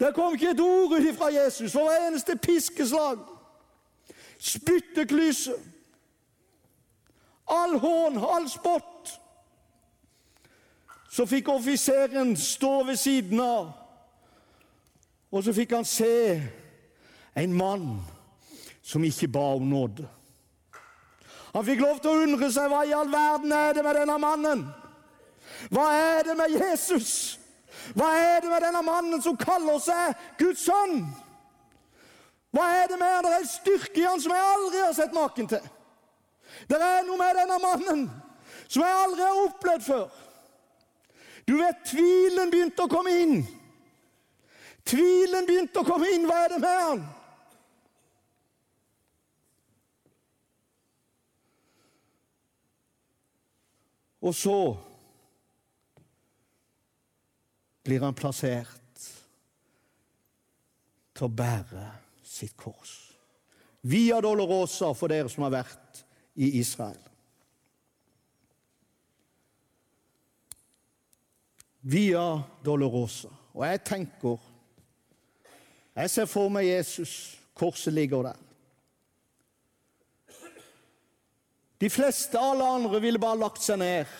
[0.00, 3.18] Der kom ikke et ord ut ifra Jesus for hver eneste piskeslag.
[4.38, 5.52] Spytteklyse.
[7.48, 9.20] All hån, all spott.
[11.10, 13.72] Så fikk offiseren stå ved siden av,
[15.30, 16.42] og så fikk han se
[17.34, 17.96] en mann
[18.82, 20.06] som ikke ba om nåde.
[21.54, 24.18] Han fikk lov til å undre seg hva i all verden er det med denne
[24.22, 24.68] mannen?
[25.74, 27.38] Hva er det med Jesus?
[27.96, 31.02] Hva er det med denne mannen som kaller seg Guds sønn?
[32.54, 33.26] Hva er det med han?
[33.26, 35.68] Det er en styrke i han som jeg aldri har sett maken til.
[36.68, 38.08] Det er noe med denne mannen
[38.68, 40.08] som jeg aldri har opplevd før.
[41.48, 43.38] Du vet, tvilen begynte å komme inn.
[44.88, 46.26] Tvilen begynte å komme inn.
[46.28, 47.06] Hva er det med han?
[54.28, 54.58] Og så
[57.88, 59.04] blir han plassert
[61.16, 61.84] til å bære
[62.20, 62.92] sitt kors.
[63.88, 66.02] Via Dolorosa for dere som har vært
[66.36, 67.00] i Israel.
[71.88, 72.26] Via
[72.64, 73.32] Dolorosa.
[73.56, 74.36] Og jeg tenker
[75.98, 77.38] Jeg ser for meg Jesus.
[77.58, 78.36] Korset ligger der.
[81.80, 84.14] De fleste, alle andre, ville bare lagt seg ned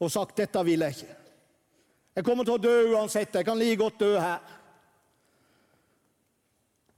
[0.00, 1.25] og sagt 'dette vil jeg ikke'.
[2.16, 3.34] Jeg kommer til å dø uansett.
[3.36, 4.40] Jeg kan like godt dø her.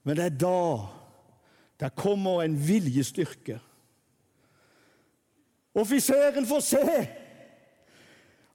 [0.07, 0.61] Men det er da
[1.79, 3.59] der kommer en viljestyrke.
[5.79, 6.95] Offiseren får se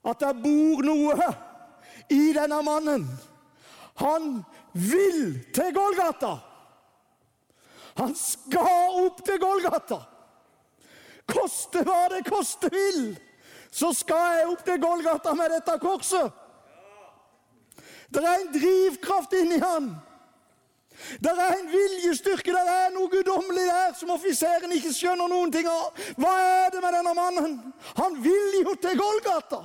[0.04, 1.28] at det bor noe
[2.12, 3.06] i denne mannen.
[4.02, 4.42] Han
[4.74, 6.34] vil til Golgata.
[8.02, 10.02] Han skal opp til Golgata.
[11.30, 13.14] Koste hva det koste vil,
[13.72, 16.43] så skal jeg opp til Golgata med dette korset.
[18.10, 19.94] Det er en drivkraft inni han.
[21.20, 25.68] Det er en viljestyrke, det er noe guddommelig der som offiseren ikke skjønner noen ting
[25.68, 26.04] av.
[26.22, 27.56] Hva er det med denne mannen?
[27.98, 29.64] Han vil jo til Golgata.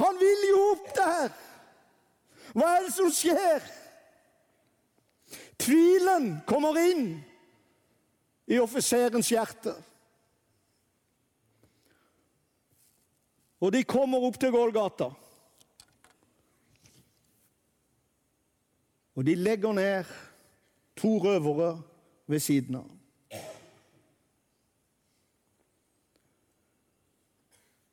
[0.00, 1.34] Han vil jo opp der.
[2.54, 3.66] Hva er det som skjer?
[5.60, 7.08] Tvilen kommer inn
[8.50, 9.74] i offiserens hjerte.
[13.64, 15.08] Og de kommer opp til Golgata.
[19.14, 20.04] Og de legger ned
[20.96, 21.82] to røvere
[22.26, 22.90] ved siden av.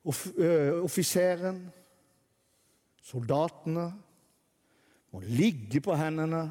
[0.03, 0.27] Off
[0.81, 1.59] offiseren,
[3.01, 3.91] soldatene,
[5.11, 6.45] må ligge på hendene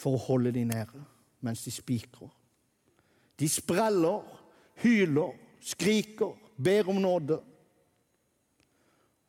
[0.00, 1.04] for å holde dem nede
[1.44, 2.32] mens de spikrer.
[3.38, 4.24] De spreller,
[4.82, 7.36] hyler, skriker, ber om nåde.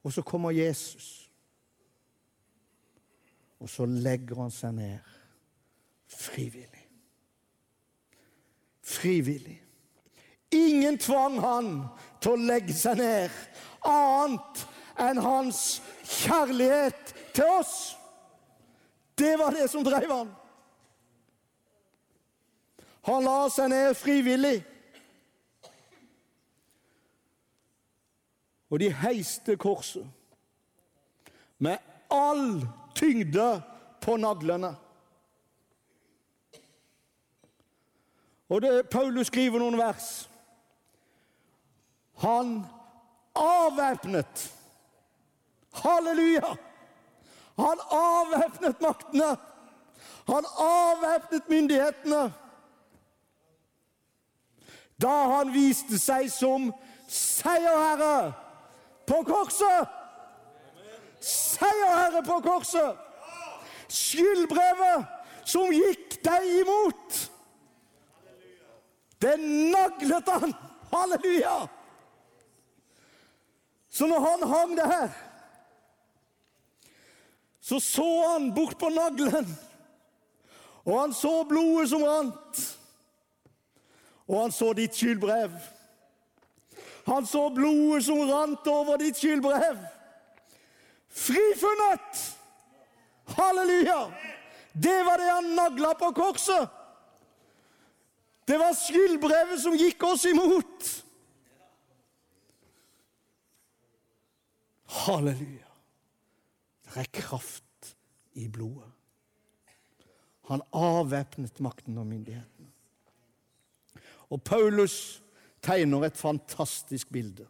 [0.03, 1.26] Og så kommer Jesus.
[3.59, 5.13] Og så legger han seg ned
[6.07, 6.83] frivillig.
[8.87, 9.57] Frivillig.
[10.51, 11.71] Ingen tvang han
[12.23, 13.33] til å legge seg ned,
[13.83, 14.61] annet
[15.03, 17.75] enn hans kjærlighet til oss.
[19.17, 20.31] Det var det som drev han.
[23.07, 24.57] Han la seg ned frivillig.
[28.67, 30.07] Og de heiste korset
[31.63, 31.79] med
[32.11, 32.59] all
[32.97, 33.47] tyngde
[34.01, 34.73] på naglene.
[38.49, 40.27] Og det, Paulus skriver noen vers.
[42.23, 42.61] Han
[43.35, 44.47] avvæpnet.
[45.83, 46.55] Halleluja!
[47.57, 49.35] Han avvæpnet maktene.
[50.27, 52.33] Han avvæpnet myndighetene.
[55.01, 56.71] Da han viste seg som
[57.09, 58.33] seierherre
[59.07, 59.93] på korset.
[61.19, 62.97] Seierherre på korset.
[63.87, 65.05] Skyldbrevet
[65.47, 67.19] som gikk deg imot.
[69.21, 70.53] Det naglet han.
[70.91, 71.67] Halleluja!
[73.89, 75.09] Så når han hang det her,
[77.61, 79.47] så så han bort på naglen,
[80.85, 82.61] og han så blodet som rant.
[84.27, 85.51] Og han så ditt skyldbrev.
[87.07, 89.79] Han så blodet som rant over ditt skyldbrev.
[91.17, 92.37] Frifunnet!
[93.25, 94.13] Halleluja!
[94.73, 96.69] Det var det han nagla på korset.
[98.45, 100.91] Det var skyldbrevet som gikk oss imot.
[105.07, 105.73] Halleluja.
[106.87, 107.91] Det er kraft
[108.37, 108.93] i blodet.
[110.47, 112.69] Han avvæpnet makten og myndighetene.
[114.29, 115.19] Og Paulus
[115.63, 117.47] tegner et fantastisk bilde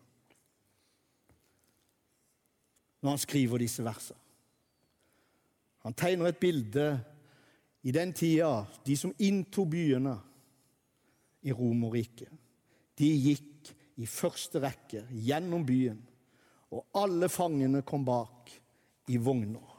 [3.02, 4.20] når han skriver disse versene.
[5.86, 6.88] Han tegner et bilde
[7.88, 10.16] i den tida de som inntok byene
[11.48, 12.32] i Romerriket.
[12.98, 13.72] De gikk
[14.02, 16.00] i første rekke gjennom byen,
[16.74, 18.52] og alle fangene kom bak
[19.14, 19.76] i vogner.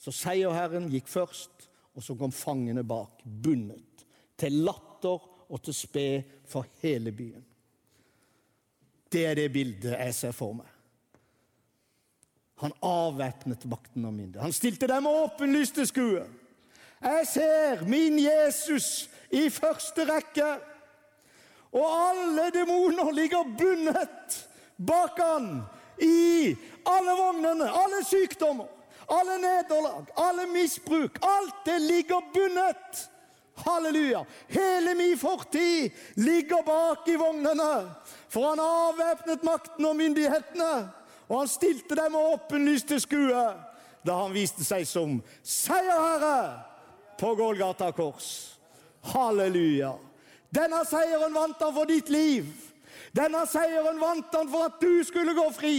[0.00, 4.04] Så seierherren gikk først, og så kom fangene bak, bundet,
[4.36, 6.06] til latter og til spe
[6.48, 7.46] for hele byen.
[9.10, 10.68] Det er det bildet jeg ser for meg.
[12.60, 14.42] Han avvæpnet makten og myndighetene.
[14.42, 16.24] Han stilte dem åpenlyst til skue.
[17.00, 20.48] Jeg ser min Jesus i første rekke,
[21.72, 24.36] og alle demoner ligger bundet
[24.76, 25.62] bak han
[26.02, 26.56] i
[26.88, 28.68] alle vognene, alle sykdommer,
[29.10, 31.18] alle nederlag, alle misbruk.
[31.22, 33.10] Alt det ligger bundet.
[33.56, 34.24] Halleluja!
[34.48, 37.90] Hele min fortid ligger bak i vognene,
[38.28, 40.99] for han avvæpnet makten og myndighetene.
[41.30, 43.44] Og han stilte dem åpenlyst til skue
[44.00, 46.64] da han viste seg som seierherre
[47.20, 48.56] på Golgata kors.
[49.12, 49.92] Halleluja!
[50.50, 52.48] Denne seieren vant han for ditt liv.
[53.14, 55.76] Denne seieren vant han for at du skulle gå fri.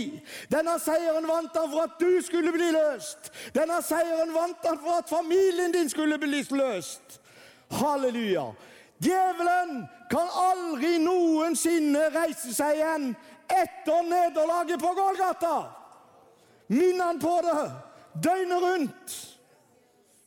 [0.52, 3.32] Denne seieren vant han for at du skulle bli løst.
[3.56, 7.20] Denne seieren vant han for at familien din skulle bli løst.
[7.82, 8.52] Halleluja.
[9.02, 13.14] Djevelen kan aldri noensinne reise seg igjen
[13.52, 15.56] etter nederlaget på Golgata.
[16.72, 17.72] Minn han på det
[18.24, 19.18] døgnet rundt.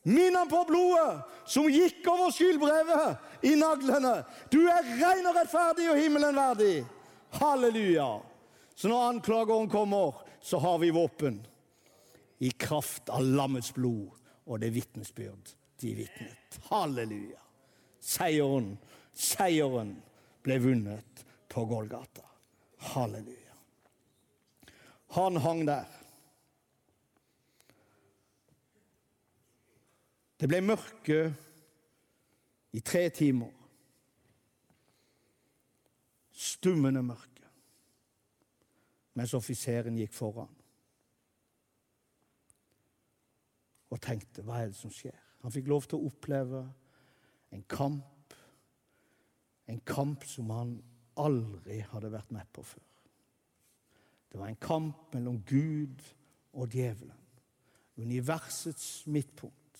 [0.05, 4.19] Minn han på blodet som gikk over skyldbrevet i naglene.
[4.53, 6.75] Du er ren og rettferdig og himmelen verdig.
[7.39, 8.09] Halleluja.
[8.75, 11.39] Så når anklageren kommer, så har vi våpen.
[12.37, 14.11] I kraft av lammets blod
[14.45, 16.59] og det vitnesbyrd de vitnet.
[16.69, 17.41] Halleluja.
[18.05, 18.75] Seieren,
[19.13, 19.95] seieren
[20.45, 22.24] ble vunnet på Golgata.
[22.93, 23.55] Halleluja.
[25.15, 25.85] Han hang der.
[30.39, 31.19] Det ble mørke
[32.75, 33.53] i tre timer.
[36.35, 37.47] Stummende mørke.
[39.15, 40.51] Mens offiseren gikk foran
[43.95, 45.15] og tenkte hva er det som skjer?
[45.45, 46.65] Han fikk lov til å oppleve
[47.55, 48.33] en kamp.
[49.71, 50.73] En kamp som han
[51.21, 52.83] aldri hadde vært med på før.
[54.31, 56.01] Det var en kamp mellom Gud
[56.55, 57.21] og djevelen.
[57.95, 59.79] Universets midtpunkt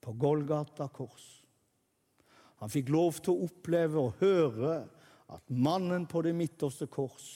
[0.00, 1.26] på Golgata kors.
[2.62, 4.76] Han fikk lov til å oppleve og høre
[5.34, 7.28] at mannen på det midterste kors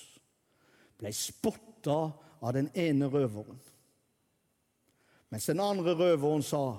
[0.99, 1.99] ble spotta
[2.41, 3.61] av den ene røveren.
[5.29, 6.79] Mens den andre røveren sa,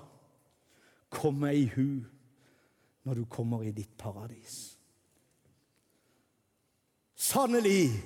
[1.09, 2.05] 'Kom meg i hu
[3.03, 4.78] når du kommer i ditt paradis'.
[7.19, 8.03] Sannelig,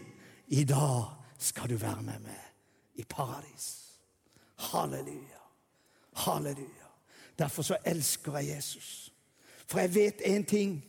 [0.48, 1.04] i dag
[1.38, 2.40] skal du være med meg
[2.96, 3.68] i paradis.
[4.56, 5.42] Halleluja.
[6.16, 6.90] Halleluja.
[7.40, 9.14] Derfor så elsker jeg Jesus.
[9.68, 10.86] For jeg vet én ting.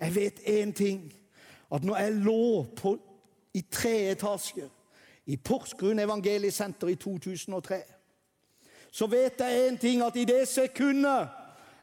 [0.00, 1.12] Jeg vet én ting.
[1.72, 2.98] At når jeg lå på,
[3.54, 4.68] i tre etasje
[5.26, 7.82] i Porsgrunn evangeliesenter i 2003,
[8.90, 11.28] så vet jeg én ting, at i det sekundet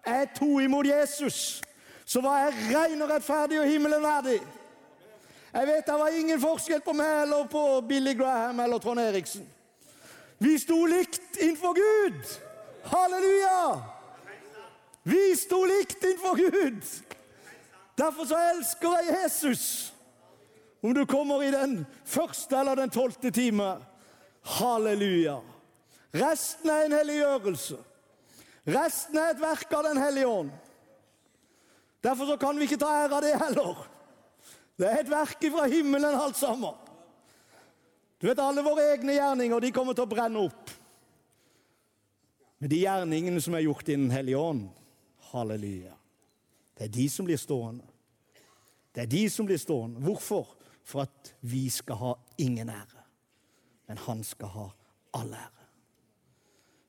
[0.06, 1.62] jeg tok imot Jesus,
[2.06, 4.42] så var jeg ren og rettferdig og himmelen verdig.
[5.52, 9.48] Jeg vet det var ingen forskjell på meg eller på Billy Graham eller Trond Eriksen.
[10.42, 12.22] Vi sto likt innenfor Gud.
[12.84, 13.82] Halleluja!
[15.04, 16.82] Vi sto likt innenfor Gud.
[18.00, 19.64] Derfor så elsker jeg Jesus.
[20.82, 23.76] Om du kommer i den første eller den tolvte time.
[24.58, 25.38] Halleluja.
[26.16, 27.78] Resten er en helliggjørelse.
[28.72, 30.52] Resten er et verk av Den hellige ånd.
[32.02, 33.84] Derfor så kan vi ikke ta ære av det heller.
[34.82, 36.78] Det er et verk fra himmelen, alt sammen.
[38.22, 40.72] Du vet, Alle våre egne gjerninger de kommer til å brenne opp.
[42.62, 44.68] Men de gjerningene som er gjort innen Den hellige ånd,
[45.32, 45.94] halleluja,
[46.78, 47.86] det er de som blir stående.
[48.94, 50.02] Det er de som blir stående.
[50.02, 50.56] Hvorfor?
[50.84, 53.04] For at vi skal ha ingen ære,
[53.88, 54.68] men han skal ha
[55.14, 55.68] all ære.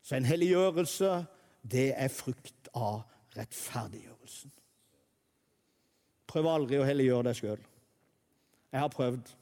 [0.03, 1.11] Så en helliggjørelse,
[1.63, 3.03] det er frukt av
[3.37, 4.53] rettferdiggjørelsen.
[6.33, 7.69] Prøv aldri å helliggjøre deg sjøl.
[8.73, 9.37] Jeg har prøvd.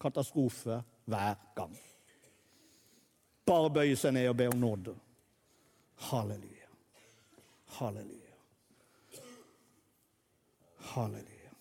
[0.00, 1.76] Katastrofe hver gang.
[3.46, 4.94] Bare bøye seg ned og be om nåde.
[6.08, 6.68] Halleluja.
[7.76, 8.34] Halleluja.
[10.94, 11.52] Halleluja.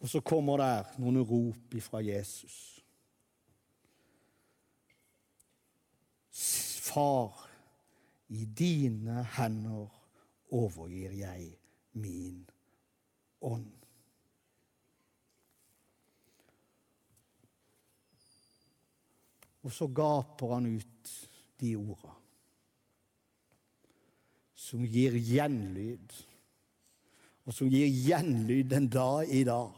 [0.00, 2.80] Og så kommer der noen rop ifra Jesus.
[6.90, 7.36] Far,
[8.28, 9.90] i dine hender
[10.50, 11.52] overgir jeg
[11.92, 12.48] min
[13.40, 13.79] ånd.
[19.64, 21.12] Og så gaper han ut
[21.60, 22.14] de orda.
[24.56, 26.14] Som gir gjenlyd,
[27.48, 29.72] og som gir gjenlyd den dag i dag.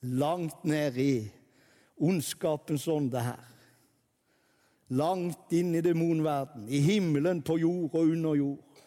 [0.00, 1.14] Langt ned i
[2.00, 3.46] ondskapens ånde her.
[4.90, 8.80] Langt inn i demonverden, i himmelen, på jord og under jord.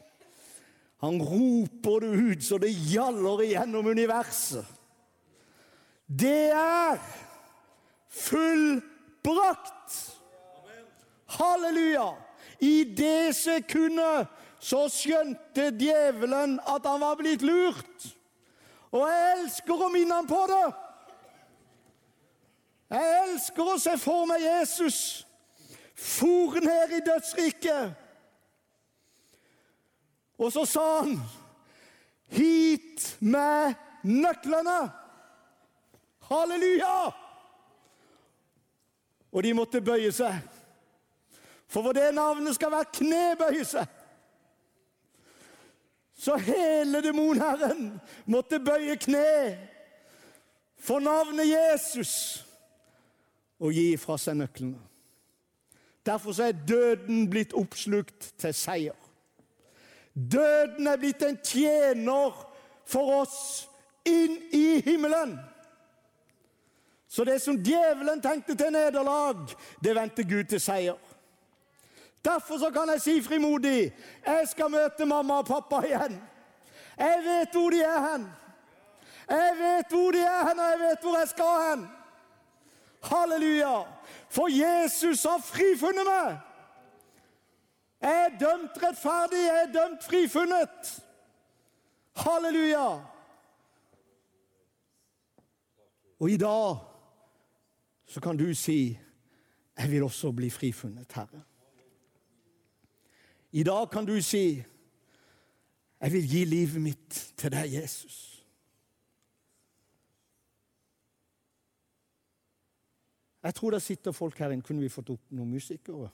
[1.03, 4.63] Han roper det ut så det gjaller igjennom universet.
[6.07, 6.99] Det er
[9.24, 10.19] fullbrakt!
[11.26, 12.15] Halleluja!
[12.59, 14.28] I det sekundet
[14.59, 18.07] så skjønte djevelen at han var blitt lurt.
[18.93, 20.65] Og jeg elsker å minne ham på det.
[22.93, 24.99] Jeg elsker å se for meg Jesus
[25.97, 27.95] for ned i dødsriket.
[30.38, 31.19] Og så sa han,
[32.30, 34.91] 'Hit med nøklene'.
[36.30, 37.22] Halleluja!
[39.34, 40.38] Og de måtte bøye seg.
[41.67, 43.86] For hvor det navnet skal være knebøyelse,
[46.23, 47.99] Så hele demonherren
[48.31, 49.57] måtte bøye kne
[50.79, 52.45] for navnet Jesus
[53.59, 54.79] og gi fra seg nøklene.
[56.05, 58.95] Derfor er døden blitt oppslukt til seier.
[60.13, 62.39] Døden er blitt en tjener
[62.86, 63.38] for oss
[64.05, 65.38] inn i himmelen.
[67.14, 69.51] Så det som djevelen tenkte til nederlag,
[69.84, 70.97] det vendte Gud til seier.
[72.26, 73.91] Derfor så kan jeg si frimodig
[74.26, 76.16] jeg skal møte mamma og pappa igjen.
[76.97, 78.24] Jeg vet hvor de er hen.
[79.30, 81.84] Jeg vet hvor de er hen, og jeg vet hvor jeg skal hen.
[83.03, 83.76] Halleluja!
[84.30, 86.39] For Jesus har frifunnet meg.
[88.01, 90.89] Jeg er dømt rettferdig, jeg er dømt frifunnet.
[92.24, 92.88] Halleluja!
[96.20, 96.92] Og i dag
[98.05, 98.99] så kan du si
[99.77, 101.41] 'Jeg vil også bli frifunnet, Herre'.
[103.51, 104.63] I dag kan du si
[106.01, 108.33] 'Jeg vil gi livet mitt til deg, Jesus'.
[113.43, 116.09] Jeg tror det sitter folk her inne Kunne vi fått opp noen musikere?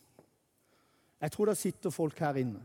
[1.21, 2.61] Jeg tror det sitter folk her inne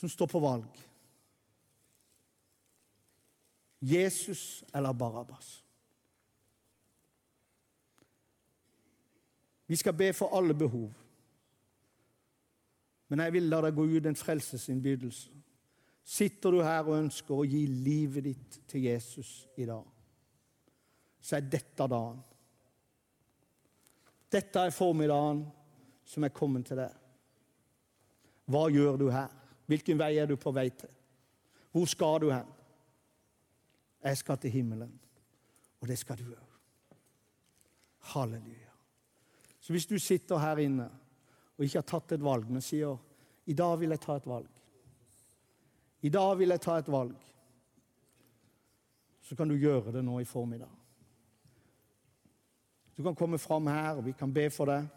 [0.00, 0.78] som står på valg.
[3.80, 5.64] Jesus eller Barabbas.
[9.70, 10.88] Vi skal be for alle behov.
[13.08, 15.30] Men jeg vil la deg gå ut en frelsesinnbydelse.
[16.10, 19.84] Sitter du her og ønsker å gi livet ditt til Jesus i dag,
[21.22, 22.18] så er dette dagen.
[24.32, 25.44] Dette er formiddagen
[26.06, 26.96] som er kommet til deg.
[28.50, 29.28] Hva gjør du her?
[29.70, 30.90] Hvilken vei er du på vei til?
[31.70, 32.50] Hvor skal du hen?
[34.02, 34.98] Jeg skal til himmelen,
[35.78, 36.98] og det skal du òg.
[38.16, 38.69] Halleluja.
[39.70, 40.88] Så hvis du sitter her inne
[41.54, 42.96] og ikke har tatt et valg, men sier
[43.46, 44.56] 'I dag vil jeg ta et valg',
[46.02, 47.14] i dag vil jeg ta et valg,
[49.20, 50.72] så kan du gjøre det nå i formiddag.
[52.96, 54.88] Du kan komme fram her, og vi kan be for deg.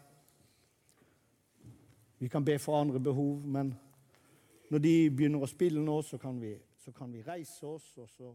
[2.18, 3.78] Vi kan be for andre behov, men
[4.70, 8.08] når de begynner å spille nå, så kan vi, så kan vi reise oss, og
[8.08, 8.34] så